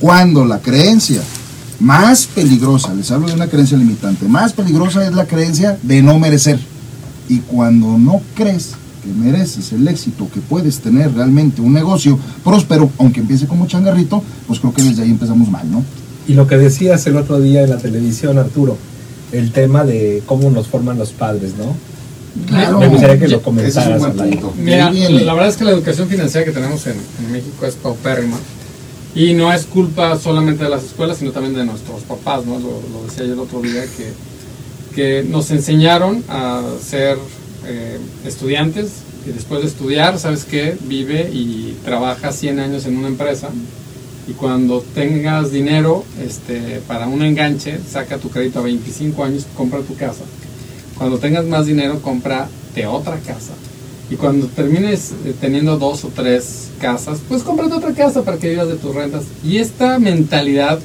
[0.00, 1.20] Cuando la creencia
[1.80, 6.18] más peligrosa, les hablo de una creencia limitante, más peligrosa es la creencia de no
[6.18, 6.58] merecer.
[7.28, 12.90] Y cuando no crees que mereces el éxito que puedes tener realmente un negocio próspero,
[12.98, 15.82] aunque empiece como changarrito, pues creo que desde ahí empezamos mal, ¿no?
[16.28, 18.76] Y lo que decías el otro día en la televisión, Arturo,
[19.32, 21.74] el tema de cómo nos forman los padres, ¿no?
[22.46, 22.78] Claro.
[22.78, 24.54] Me gustaría que lo es un comentaras punto.
[24.58, 28.36] Mira, la verdad es que la educación financiera que tenemos en, en México es paupérrima.
[29.14, 32.58] Y no es culpa solamente de las escuelas, sino también de nuestros papás, ¿no?
[32.58, 34.12] Lo, decía yo el otro día, que,
[34.94, 37.18] que nos enseñaron a ser
[37.66, 38.90] eh, estudiantes
[39.26, 40.76] y después de estudiar, ¿sabes qué?
[40.82, 43.50] Vive y trabaja 100 años en una empresa
[44.30, 49.80] y cuando tengas dinero este, para un enganche, saca tu crédito a 25 años, compra
[49.80, 50.22] tu casa.
[50.96, 53.52] Cuando tengas más dinero, cómprate otra casa.
[54.10, 58.50] Y cuando termines eh, teniendo dos o tres casas, pues cómprate otra casa para que
[58.50, 59.22] vivas de tus rentas.
[59.44, 60.80] Y esta mentalidad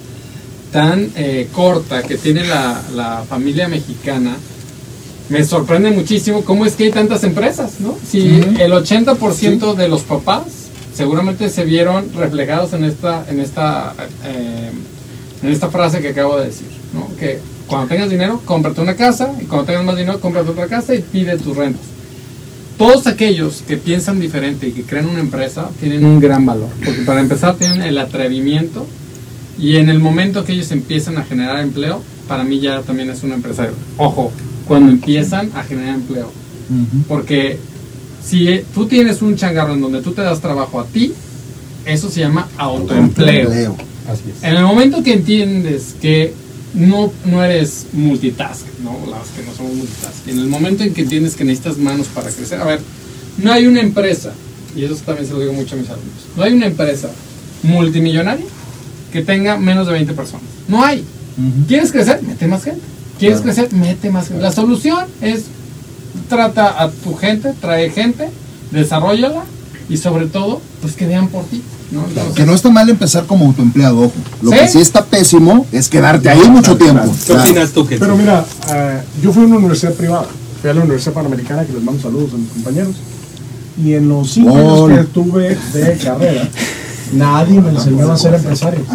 [0.72, 4.36] tan eh, corta que tiene la, la familia mexicana,
[5.30, 7.98] me sorprende muchísimo cómo es que hay tantas empresas, ¿no?
[8.08, 10.44] Si el 80% de los papás
[10.94, 14.72] seguramente se vieron reflejados en esta, en esta, eh,
[15.42, 17.10] en esta frase que acabo de decir, ¿no?
[17.18, 20.94] Que cuando tengas dinero, cómprate una casa, y cuando tengas más dinero, cómprate otra casa
[20.94, 21.95] y pide tus rentas.
[22.78, 27.02] Todos aquellos que piensan diferente y que crean una empresa tienen un gran valor, porque
[27.02, 28.86] para empezar tienen el atrevimiento
[29.58, 33.24] y en el momento que ellos empiezan a generar empleo, para mí ya también es
[33.24, 33.74] un empresario.
[33.98, 34.32] Ojo,
[34.68, 36.32] cuando empiezan a generar empleo.
[37.08, 37.60] Porque
[38.24, 41.14] si tú tienes un changarro en donde tú te das trabajo a ti,
[41.86, 43.44] eso se llama autoempleo.
[43.44, 43.78] Empleo.
[44.10, 44.44] Así es.
[44.44, 46.34] En el momento que entiendes que
[46.76, 48.92] no, no eres multitask, ¿no?
[49.10, 50.28] Las que no somos multitask.
[50.28, 52.62] En el momento en que entiendes que necesitas manos para crecer.
[52.62, 52.80] A ver,
[53.38, 54.34] no hay una empresa,
[54.76, 57.10] y eso también se lo digo mucho a mis alumnos, no hay una empresa
[57.64, 58.46] multimillonaria
[59.12, 60.46] que tenga menos de 20 personas.
[60.68, 61.04] No hay.
[61.68, 62.22] ¿Quieres crecer?
[62.24, 62.82] Mete más gente.
[63.18, 63.72] ¿Quieres crecer?
[63.74, 64.44] Mete más gente.
[64.44, 65.46] La solución es
[66.30, 68.30] trata a tu gente, trae gente,
[68.72, 69.44] desarrollala
[69.90, 71.62] y sobre todo, pues que vean por ti.
[71.92, 72.04] ¿no?
[72.34, 74.14] Que no está mal empezar como autoempleado, ojo.
[74.42, 74.58] Lo ¿Sí?
[74.58, 77.14] que sí está pésimo es quedarte ahí mucho tiempo.
[77.26, 80.26] ¿Qué opinas tú, que Pero mira, eh, yo fui a una universidad privada,
[80.62, 82.96] fui a la Universidad Panamericana, que les mando saludos a mis compañeros,
[83.84, 86.50] y en los cinco años que tuve de carrera,
[87.14, 88.82] nadie me enseñó a ser empresario.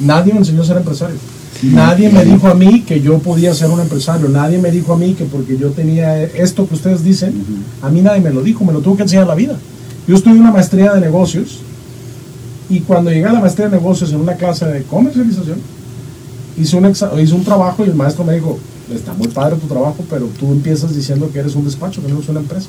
[0.00, 1.16] Nadie me enseñó a ser empresario.
[1.62, 4.28] Nadie me dijo a mí que yo podía ser un empresario.
[4.28, 7.34] Nadie me dijo a mí que porque yo tenía esto que ustedes dicen,
[7.80, 9.56] a mí nadie me lo dijo, me lo tuvo que enseñar la vida.
[10.08, 11.60] Yo estudié una maestría de negocios
[12.68, 15.58] y cuando llegué a la maestría de negocios en una clase de comercialización,
[16.58, 18.58] hice un, hice un trabajo y el maestro me dijo,
[18.92, 22.16] está muy padre tu trabajo, pero tú empiezas diciendo que eres un despacho, que no
[22.16, 22.68] eres una empresa.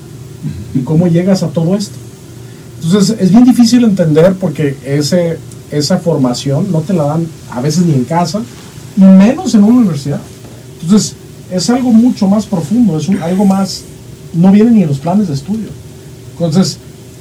[0.75, 1.95] ¿Y cómo llegas a todo esto?
[2.83, 5.37] Entonces es bien difícil entender porque ese,
[5.71, 8.41] esa formación no te la dan a veces ni en casa,
[8.97, 10.19] y menos en una universidad.
[10.81, 11.15] Entonces
[11.51, 13.83] es algo mucho más profundo, es un- algo más,
[14.33, 15.69] no viene ni en los planes de estudio.
[16.33, 16.77] Entonces,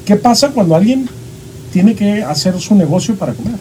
[0.06, 1.08] ¿qué pasa cuando alguien
[1.72, 3.56] tiene que hacer su negocio para comer?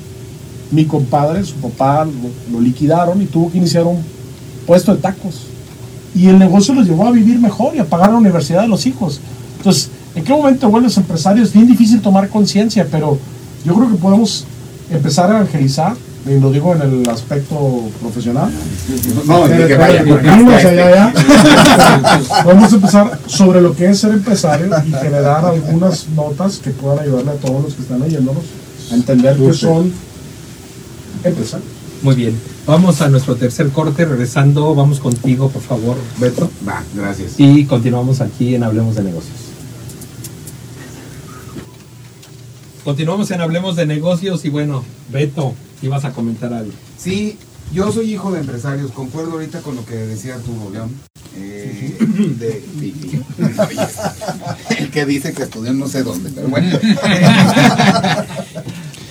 [0.71, 2.11] Mi compadre, su papá lo,
[2.53, 3.97] lo liquidaron y tuvo que iniciar un
[4.65, 5.41] puesto de tacos.
[6.15, 8.85] Y el negocio los llevó a vivir mejor y a pagar la universidad de los
[8.85, 9.19] hijos.
[9.57, 11.43] Entonces, ¿en qué momento vuelves empresario?
[11.43, 13.17] Es bien difícil tomar conciencia, pero
[13.65, 14.45] yo creo que podemos
[14.89, 18.51] empezar a evangelizar, y lo digo en el aspecto profesional.
[19.25, 21.13] No, que vaya por allá, allá.
[22.43, 27.31] Podemos empezar sobre lo que es ser empresario y generar algunas notas que puedan ayudarle
[27.31, 28.43] a todos los que están oyéndonos
[28.91, 29.91] a entender que son
[31.23, 31.69] empresarios.
[32.03, 32.39] Muy bien.
[32.65, 34.05] Vamos a nuestro tercer corte.
[34.05, 36.49] Regresando, vamos contigo, por favor, Beto.
[36.67, 37.33] Va, gracias.
[37.37, 39.40] Y continuamos aquí en Hablemos de Negocios.
[42.83, 46.71] Continuamos en Hablemos de Negocios y bueno, Beto, ibas a comentar algo.
[46.97, 47.37] Sí,
[47.73, 50.89] Yo soy hijo de empresarios, concuerdo ahorita con lo que decía Arturo León.
[51.37, 51.95] eh,
[52.37, 53.21] de, Fifi.
[54.77, 56.77] El que dice que estudió no sé dónde, pero bueno.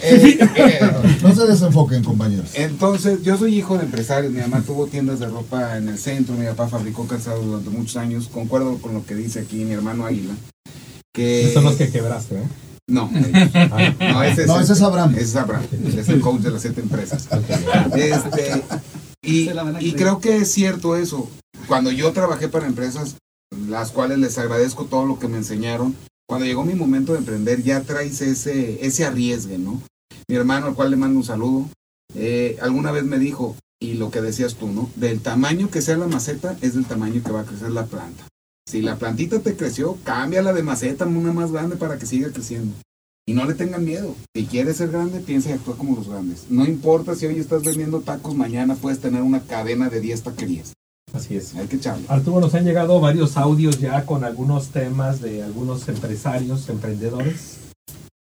[0.02, 0.80] Eh, eh,
[1.22, 2.52] No se desenfoquen, compañeros.
[2.54, 4.32] entonces, yo soy hijo de empresarios.
[4.32, 6.34] Mi mamá tuvo tiendas de ropa en el centro.
[6.36, 8.28] Mi papá fabricó calzado durante muchos años.
[8.32, 10.32] Concuerdo con lo que dice aquí mi hermano Águila.
[11.12, 12.44] Que son los que quebraste, ¿eh?
[12.90, 13.10] No,
[14.00, 15.12] no, ese es, No, ese es Abraham.
[15.14, 15.64] Ese es Abraham.
[15.96, 17.28] Es el coach de las siete empresas.
[17.94, 18.62] Este,
[19.22, 21.30] y, creo que es cierto eso.
[21.68, 23.16] Cuando yo trabajé para empresas,
[23.68, 25.94] las cuales les agradezco todo lo que me enseñaron,
[26.28, 29.82] cuando llegó mi momento de emprender, ya traes ese, ese arriesgue, ¿no?
[30.28, 31.68] Mi hermano, al cual le mando un saludo,
[32.14, 34.90] eh, alguna vez me dijo, y lo que decías tú, ¿no?
[34.96, 38.29] Del tamaño que sea la maceta, es del tamaño que va a crecer la planta.
[38.66, 42.30] Si la plantita te creció, cámbiala de maceta a una más grande para que siga
[42.30, 42.74] creciendo.
[43.26, 44.14] Y no le tengan miedo.
[44.34, 46.46] Si quieres ser grande, piensa y actúa como los grandes.
[46.50, 50.72] No importa si hoy estás vendiendo tacos, mañana puedes tener una cadena de 10 taquerías.
[51.12, 51.54] Así es.
[51.54, 52.04] Hay que echarle.
[52.08, 57.58] Arturo, nos han llegado varios audios ya con algunos temas de algunos empresarios, emprendedores.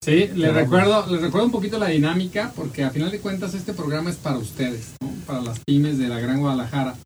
[0.02, 3.74] Sí, le recuerdo, les recuerdo un poquito la dinámica, porque a final de cuentas este
[3.74, 5.10] programa es para ustedes, ¿no?
[5.26, 6.96] para las pymes de la Gran Guadalajara.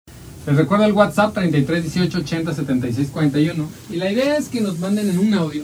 [0.46, 4.78] Les recuerdo el WhatsApp 33 18 80 76 41 y la idea es que nos
[4.78, 5.62] manden en un audio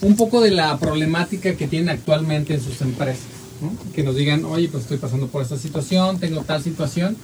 [0.00, 3.26] un poco de la problemática que tienen actualmente en sus empresas.
[3.60, 3.72] ¿no?
[3.92, 7.16] Que nos digan, oye, pues estoy pasando por esta situación, tengo tal situación.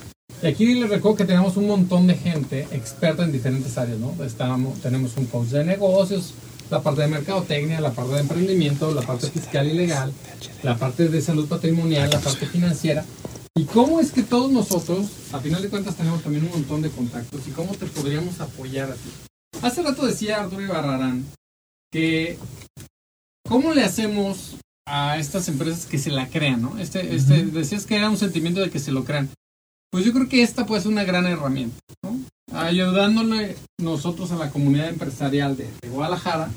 [0.42, 4.12] Y aquí les recuerdo que tenemos un montón de gente experta en diferentes áreas, ¿no?
[4.24, 6.34] Estamos, tenemos un coach de negocios,
[6.70, 10.12] la parte de mercadotecnia, la parte de emprendimiento, la parte fiscal y legal,
[10.62, 13.04] la parte de salud patrimonial, la parte financiera.
[13.56, 16.90] ¿Y cómo es que todos nosotros, a final de cuentas, tenemos también un montón de
[16.90, 19.10] contactos y cómo te podríamos apoyar a ti?
[19.62, 21.24] Hace rato decía Arturo Ibarrarán
[21.92, 22.36] que
[23.48, 24.56] cómo le hacemos
[24.88, 26.78] a estas empresas que se la crean, ¿no?
[26.80, 29.30] Este, este, decías que era un sentimiento de que se lo crean.
[29.92, 32.18] Pues yo creo que esta puede ser una gran herramienta, ¿no?
[32.52, 36.50] Ayudándole nosotros a la comunidad empresarial de, de Guadalajara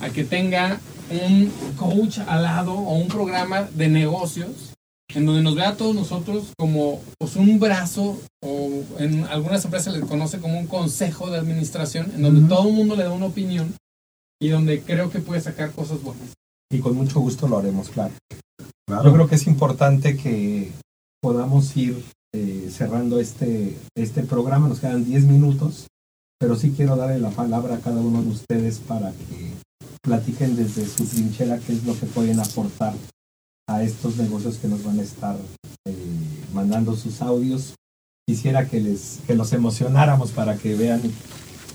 [0.00, 0.78] a que tenga
[1.10, 4.69] un coach al lado o un programa de negocios
[5.14, 9.92] en donde nos vea a todos nosotros como pues, un brazo o en algunas empresas
[9.92, 13.12] se le conoce como un consejo de administración en donde todo el mundo le da
[13.12, 13.74] una opinión
[14.40, 16.32] y donde creo que puede sacar cosas buenas.
[16.72, 18.14] Y con mucho gusto lo haremos, claro.
[18.88, 20.72] Yo creo que es importante que
[21.20, 24.68] podamos ir eh, cerrando este, este programa.
[24.68, 25.88] Nos quedan 10 minutos,
[26.38, 29.52] pero sí quiero darle la palabra a cada uno de ustedes para que
[30.02, 32.94] platiquen desde su trinchera qué es lo que pueden aportar
[33.68, 35.36] a estos negocios que nos van a estar
[35.86, 35.94] eh,
[36.54, 37.74] mandando sus audios.
[38.26, 41.00] Quisiera que, les, que los emocionáramos para que vean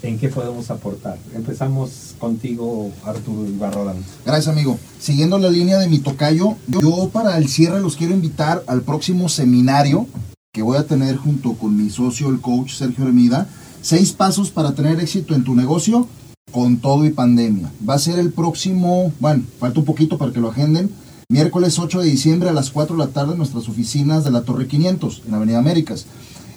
[0.02, 1.18] en qué podemos aportar.
[1.34, 3.98] Empezamos contigo, Arturo Ibarrodan.
[4.26, 4.78] Gracias, amigo.
[5.00, 9.30] Siguiendo la línea de mi tocayo, yo para el cierre los quiero invitar al próximo
[9.30, 10.08] seminario
[10.54, 13.50] que voy a tener junto con mi socio, el coach Sergio Hermida.
[13.82, 16.08] Seis pasos para tener éxito en tu negocio
[16.52, 17.70] con todo y pandemia.
[17.88, 20.90] Va a ser el próximo, bueno, falta un poquito para que lo agenden,
[21.28, 24.44] miércoles 8 de diciembre a las 4 de la tarde en nuestras oficinas de la
[24.44, 26.06] Torre 500, en Avenida Américas.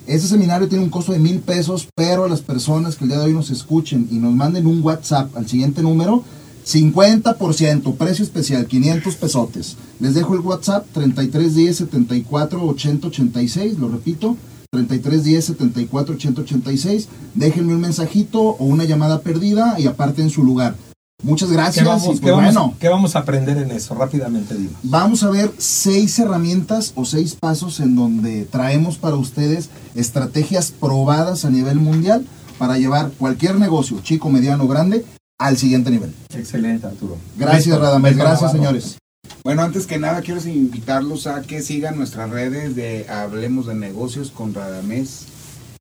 [0.07, 3.19] Este seminario tiene un costo de mil pesos, pero a las personas que el día
[3.19, 6.23] de hoy nos escuchen y nos manden un WhatsApp al siguiente número,
[6.67, 9.77] 50%, precio especial, 500 pesotes.
[10.01, 14.37] Les dejo el WhatsApp 3310 74 80 86, lo repito,
[14.71, 17.09] 3310 74 80 86.
[17.35, 20.77] Déjenme un mensajito o una llamada perdida y aparten su lugar.
[21.23, 21.85] Muchas gracias.
[21.85, 23.95] ¿Qué vamos, pues qué vamos- bueno, qué vamos a aprender en eso?
[23.95, 24.71] Rápidamente digo.
[24.85, 31.45] Vamos a ver seis herramientas o seis pasos en donde traemos para ustedes estrategias probadas
[31.45, 32.25] a nivel mundial
[32.57, 35.05] para llevar cualquier negocio, chico, mediano o grande,
[35.41, 36.15] al siguiente nivel.
[36.35, 37.17] Excelente, Arturo.
[37.37, 37.81] Gracias, Listo.
[37.81, 38.17] Radamés.
[38.17, 38.99] Gracias, señores.
[39.43, 44.31] Bueno, antes que nada quiero invitarlos a que sigan nuestras redes de Hablemos de Negocios
[44.31, 45.25] con Radamés.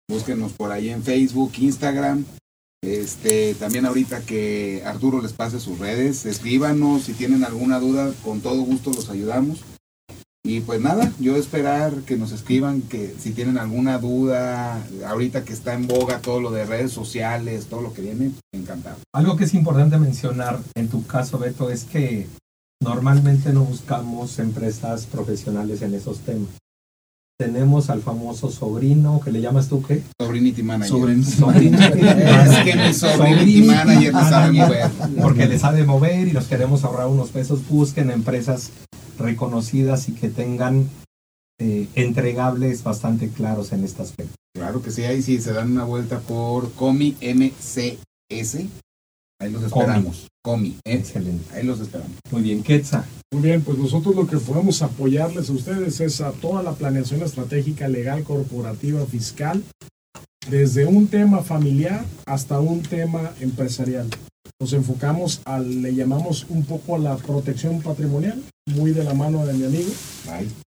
[0.09, 2.25] Búsquenos por ahí en Facebook, Instagram.
[2.81, 8.41] Este, también ahorita que Arturo les pase sus redes, escríbanos si tienen alguna duda, con
[8.41, 9.63] todo gusto los ayudamos.
[10.43, 15.51] Y pues nada, yo esperar que nos escriban que si tienen alguna duda, ahorita que
[15.51, 18.97] está en boga todo lo de redes sociales, todo lo que viene, encantado.
[19.13, 22.27] Algo que es importante mencionar en tu caso, Beto, es que
[22.81, 26.49] normalmente no buscamos empresas profesionales en esos temas.
[27.39, 30.01] Tenemos al famoso sobrino, que le llamas tú qué?
[30.19, 30.89] Sobrinity Manager.
[30.97, 34.89] Sobrinity Sobrinity Es que mi sobrinity manager no sabe mover.
[35.21, 37.67] Porque le sabe mover y nos queremos ahorrar unos pesos.
[37.69, 38.71] Busquen empresas
[39.19, 40.89] reconocidas y que tengan
[41.59, 44.33] eh, entregables bastante claros en este aspecto.
[44.55, 48.65] Claro que sí, ahí sí se dan una vuelta por Comi MCS.
[49.39, 50.27] Ahí los esperamos.
[50.43, 50.95] Comi, ¿eh?
[50.95, 51.43] Excelente.
[51.53, 52.17] Ahí los esperamos.
[52.31, 53.05] Muy bien, Quetza.
[53.31, 57.21] Muy bien, pues nosotros lo que podemos apoyarles a ustedes es a toda la planeación
[57.21, 59.63] estratégica legal, corporativa, fiscal,
[60.49, 64.09] desde un tema familiar hasta un tema empresarial.
[64.59, 69.45] Nos enfocamos al, le llamamos un poco a la protección patrimonial, muy de la mano
[69.45, 69.91] de mi amigo,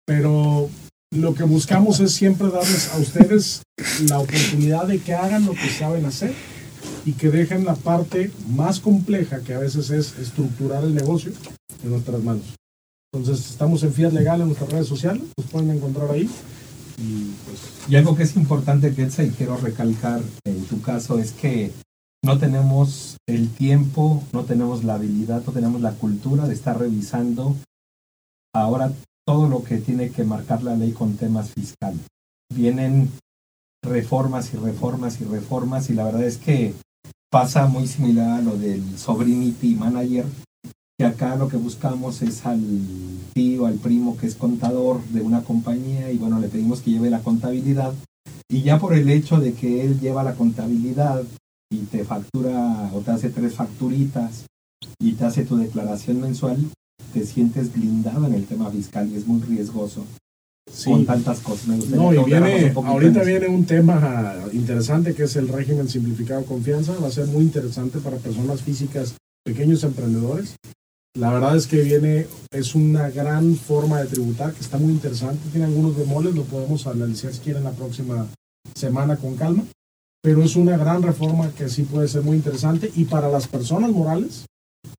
[0.06, 0.70] pero
[1.12, 3.64] lo que buscamos es siempre darles a ustedes
[4.08, 6.34] la oportunidad de que hagan lo que saben hacer
[7.06, 11.32] y que dejen la parte más compleja, que a veces es estructurar el negocio,
[11.84, 12.44] en nuestras manos.
[13.14, 16.30] Entonces, estamos en Fiat Legal en nuestras redes sociales, nos pueden encontrar ahí.
[16.98, 21.32] Y, pues, y algo que es importante, Ketsa, y quiero recalcar en tu caso, es
[21.32, 21.72] que
[22.24, 27.56] no tenemos el tiempo, no tenemos la habilidad, no tenemos la cultura de estar revisando
[28.54, 28.92] ahora
[29.26, 32.02] todo lo que tiene que marcar la ley con temas fiscales.
[32.54, 33.12] Vienen
[33.84, 36.74] reformas y reformas y reformas y la verdad es que
[37.32, 40.26] pasa muy similar a lo del Sobrinity Manager,
[40.98, 42.62] que acá lo que buscamos es al
[43.34, 47.10] tío, al primo que es contador de una compañía y bueno, le pedimos que lleve
[47.10, 47.94] la contabilidad
[48.50, 51.24] y ya por el hecho de que él lleva la contabilidad
[51.72, 54.46] y te factura o te hace tres facturitas
[55.00, 56.58] y te hace tu declaración mensual,
[57.14, 60.06] te sientes blindado en el tema fiscal y es muy riesgoso.
[60.86, 61.68] Con tantas cosas.
[61.68, 66.46] Me no, y viene, ahorita viene un tema interesante que es el régimen simplificado de
[66.46, 66.94] confianza.
[67.02, 70.56] Va a ser muy interesante para personas físicas, pequeños emprendedores.
[71.16, 75.50] La verdad es que viene, es una gran forma de tributar que está muy interesante.
[75.52, 78.28] Tiene algunos bemoles, lo podemos analizar si quieren la próxima
[78.76, 79.66] semana con calma.
[80.22, 82.92] Pero es una gran reforma que sí puede ser muy interesante.
[82.96, 84.46] Y para las personas morales,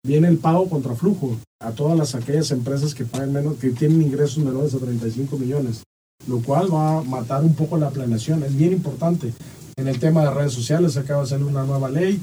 [0.05, 4.03] viene el pago contra flujo a todas las aquellas empresas que pagan menos, que tienen
[4.03, 5.83] ingresos menores a 35 millones,
[6.27, 8.43] lo cual va a matar un poco la planeación.
[8.43, 9.33] Es bien importante.
[9.77, 12.21] En el tema de redes sociales acaba de salir una nueva ley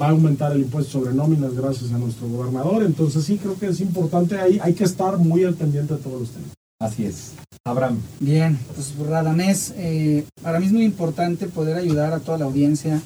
[0.00, 2.82] va a aumentar el impuesto sobre nóminas gracias a nuestro gobernador.
[2.82, 6.20] Entonces sí creo que es importante ahí, hay que estar muy al pendiente de todos
[6.20, 6.50] los temas.
[6.80, 7.32] Así es.
[7.64, 7.98] Abraham.
[8.20, 13.00] Bien, pues Radamés, eh, para mí es muy importante poder ayudar a toda la audiencia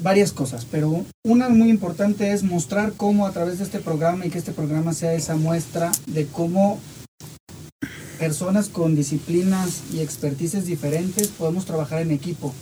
[0.00, 4.30] varias cosas, pero una muy importante es mostrar cómo a través de este programa y
[4.30, 6.80] que este programa sea esa muestra de cómo
[8.18, 12.54] personas con disciplinas y expertices diferentes podemos trabajar en equipo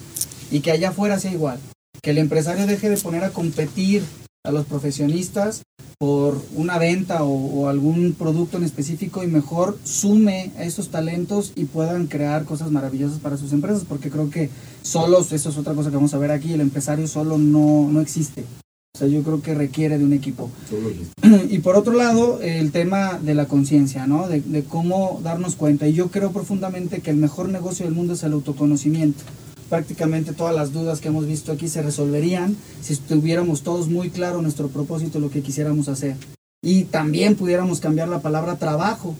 [0.51, 1.61] y que allá afuera sea igual
[2.03, 4.03] que el empresario deje de poner a competir
[4.43, 5.62] a los profesionistas
[5.99, 11.66] por una venta o, algún producto en específico y mejor sume a esos talentos y
[11.66, 14.49] puedan crear cosas maravillosas para sus empresas, porque creo que
[14.83, 18.01] solos, eso es otra cosa que vamos a ver aquí, el empresario solo no, no
[18.01, 18.45] existe.
[18.95, 20.51] O sea, yo creo que requiere de un equipo.
[21.49, 24.28] Y por otro lado, el tema de la conciencia, ¿no?
[24.28, 25.87] De, de cómo darnos cuenta.
[25.87, 29.22] Y yo creo profundamente que el mejor negocio del mundo es el autoconocimiento
[29.70, 34.43] prácticamente todas las dudas que hemos visto aquí se resolverían si estuviéramos todos muy claro
[34.43, 36.16] nuestro propósito, lo que quisiéramos hacer.
[36.62, 39.14] Y también pudiéramos cambiar la palabra trabajo.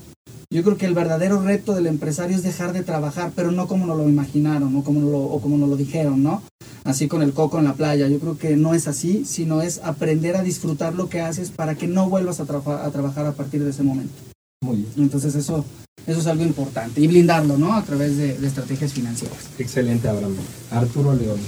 [0.51, 3.85] Yo creo que el verdadero reto del empresario es dejar de trabajar, pero no como
[3.85, 6.43] nos lo imaginaron o como nos lo, o como nos lo dijeron, ¿no?
[6.83, 8.09] Así con el coco en la playa.
[8.09, 11.75] Yo creo que no es así, sino es aprender a disfrutar lo que haces para
[11.75, 14.13] que no vuelvas a, a trabajar a partir de ese momento.
[14.61, 14.89] Muy bien.
[14.97, 15.63] Entonces eso,
[16.05, 17.73] eso es algo importante y blindarlo, ¿no?
[17.73, 19.37] A través de, estrategias financieras.
[19.57, 20.35] Excelente, Abraham.
[20.69, 21.39] Arturo León.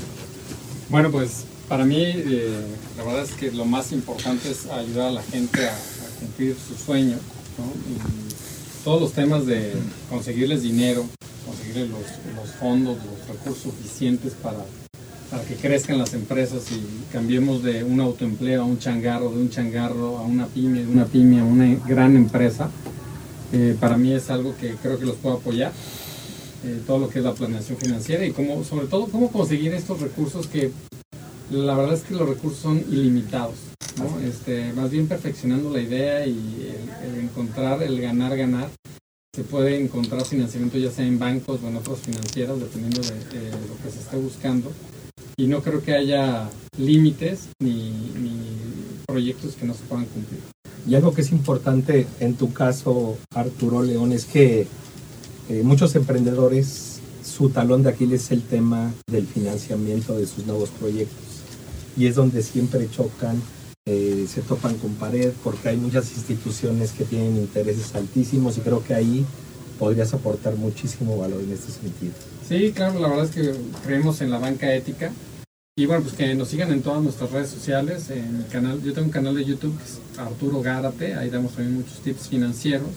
[0.90, 2.62] Bueno, pues para mí eh,
[2.98, 5.76] la verdad es que lo más importante es ayudar a la gente a,
[6.22, 7.20] cumplir sus sueños,
[7.58, 7.66] ¿no?
[7.92, 8.23] Y
[8.84, 9.74] todos los temas de
[10.10, 11.06] conseguirles dinero,
[11.46, 14.60] conseguirles los, fondos, los recursos suficientes para,
[15.32, 19.50] para que crezcan las empresas y cambiemos de un autoempleo a un changarro, de un
[19.50, 22.70] changarro a una pyme, de una pyme a una gran empresa
[23.54, 25.72] eh, para mí es algo que creo que los puedo apoyar.
[26.66, 30.00] Eh, todo lo que es la planeación financiera y cómo, sobre todo cómo conseguir estos
[30.00, 30.72] recursos que
[31.52, 33.56] la verdad es que los recursos son ilimitados.
[34.24, 36.74] Este, más bien perfeccionando la idea y
[37.06, 38.70] el, encontrar, el ganar, ganar.
[39.36, 43.84] Se puede encontrar financiamiento ya sea en bancos o en otras financieras, dependiendo de, lo
[43.84, 44.72] que se esté buscando.
[45.38, 47.92] Y no creo que haya límites ni
[49.06, 50.40] proyectos que no se puedan cumplir.
[50.88, 54.68] Y algo que es importante en tu caso, Arturo León, es que
[55.50, 60.70] eh, muchos emprendedores, su talón de Aquiles es el tema del financiamiento de sus nuevos
[60.70, 61.24] proyectos.
[61.96, 63.42] Y es donde siempre chocan,
[64.28, 68.94] se topan con pared, porque hay muchas instituciones que tienen intereses altísimos y creo que
[68.94, 69.26] ahí
[69.80, 72.14] podrías aportar muchísimo valor en este sentido.
[72.48, 73.54] Sí, claro, la verdad es que
[73.84, 75.12] creemos en la banca ética
[75.76, 78.94] y bueno, pues que nos sigan en todas nuestras redes sociales, en mi canal, yo
[78.94, 82.90] tengo un canal de YouTube que es Arturo Gárate, ahí damos también muchos tips financieros.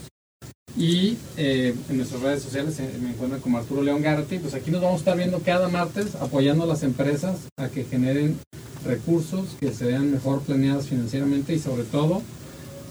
[0.77, 4.69] Y eh, en nuestras redes sociales eh, me encuentran como Arturo León Gárate, pues aquí
[4.69, 8.37] nos vamos a estar viendo cada martes apoyando a las empresas a que generen
[8.87, 12.21] recursos, que se vean mejor planeadas financieramente y sobre todo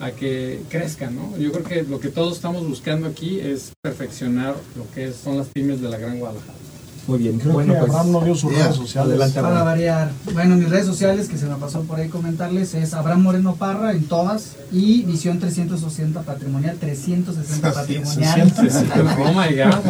[0.00, 1.36] a que crezcan, ¿no?
[1.38, 5.48] Yo creo que lo que todos estamos buscando aquí es perfeccionar lo que son las
[5.48, 6.65] pymes de la Gran Guadalajara.
[7.06, 8.62] Muy bien, Creo bueno, que pues, Abraham no dio sus Yeah.
[8.64, 9.10] redes sociales.
[9.10, 9.66] Adelante, Para Abraham.
[9.66, 10.10] variar.
[10.34, 13.92] Bueno, mis redes sociales, que se me pasó por ahí comentarles, es Abraham Moreno Parra
[13.92, 18.50] en todas y Visión 360 Patrimonial, 360 Patrimonial.
[19.18, 19.80] Oh my God.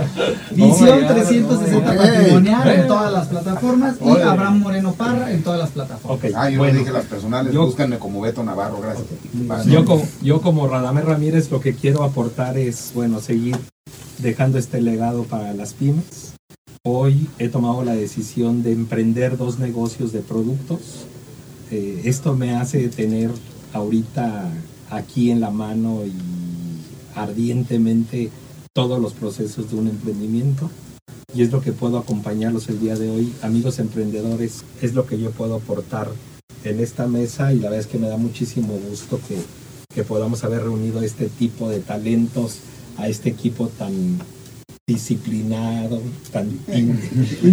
[0.50, 1.96] Visión Oh my God, 360 oh my God.
[2.06, 4.08] Patrimonial en todas las plataformas y.
[4.20, 6.18] Abraham Moreno Parra en todas las plataformas.
[6.18, 6.74] Ok, Ah, yo bueno.
[6.74, 9.06] no dije las personales, Yo- búscanme como Beto Navarro, gracias.
[9.32, 9.72] Vale.
[9.72, 13.56] Yo como, yo como Radamés Ramírez lo que quiero aportar es, bueno, seguir
[14.18, 16.25] dejando este legado para las pymes.
[16.88, 21.04] Hoy he tomado la decisión de emprender dos negocios de productos.
[21.72, 23.32] Eh, esto me hace tener
[23.72, 24.48] ahorita
[24.88, 26.12] aquí en la mano y
[27.16, 28.30] ardientemente
[28.72, 30.70] todos los procesos de un emprendimiento.
[31.34, 33.32] Y es lo que puedo acompañarlos el día de hoy.
[33.42, 36.08] Amigos emprendedores, es lo que yo puedo aportar
[36.62, 39.38] en esta mesa y la verdad es que me da muchísimo gusto que,
[39.92, 42.60] que podamos haber reunido este tipo de talentos,
[42.96, 44.20] a este equipo tan
[45.06, 46.00] disciplinado,
[46.32, 46.98] tan, in-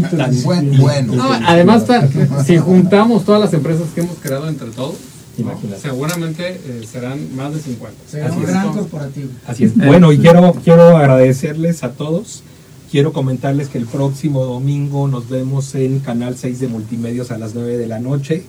[0.17, 1.15] tan Buen- bueno.
[1.15, 1.83] No, además,
[2.45, 4.95] si juntamos todas las empresas que hemos creado entre todos,
[5.37, 5.43] ¿no?
[5.51, 5.81] Imagínate.
[5.81, 7.97] seguramente eh, serán más de 50.
[8.07, 8.49] Será Así un es.
[8.49, 9.29] gran corporativo.
[9.47, 9.75] Así es.
[9.75, 12.43] Bueno, y quiero, quiero agradecerles a todos.
[12.91, 17.55] Quiero comentarles que el próximo domingo nos vemos en Canal 6 de Multimedios a las
[17.55, 18.43] 9 de la noche.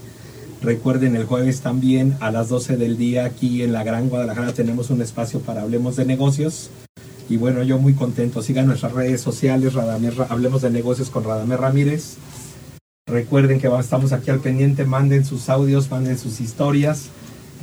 [0.60, 4.90] Recuerden, el jueves también a las 12 del día aquí en la Gran Guadalajara tenemos
[4.90, 6.68] un espacio para Hablemos de Negocios.
[7.28, 8.42] Y bueno, yo muy contento.
[8.42, 12.16] Sigan nuestras redes sociales, Radamés Ra- Hablemos de Negocios con Radamés Ramírez.
[13.06, 17.06] Recuerden que estamos aquí al pendiente, manden sus audios, manden sus historias.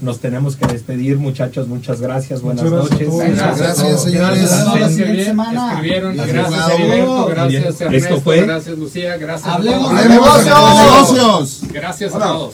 [0.01, 1.68] Nos tenemos que despedir, muchachos.
[1.68, 2.41] Muchas gracias.
[2.41, 3.30] Buenas Muchas gracias noches.
[3.30, 4.51] Venga, Gracias, señores.
[4.51, 5.72] La Gracias, siguiente bien, semana.
[5.74, 6.70] Escribieron, Gracias, gracias.
[6.80, 7.30] Heriberto,
[7.70, 9.93] Esto Ernesto, fue- gracias Lucía, gracias a Hablemos todos.
[9.95, 11.14] de ¡Hablemos de negocios!
[11.14, 11.62] negocios!
[11.72, 12.53] Gracias a todos.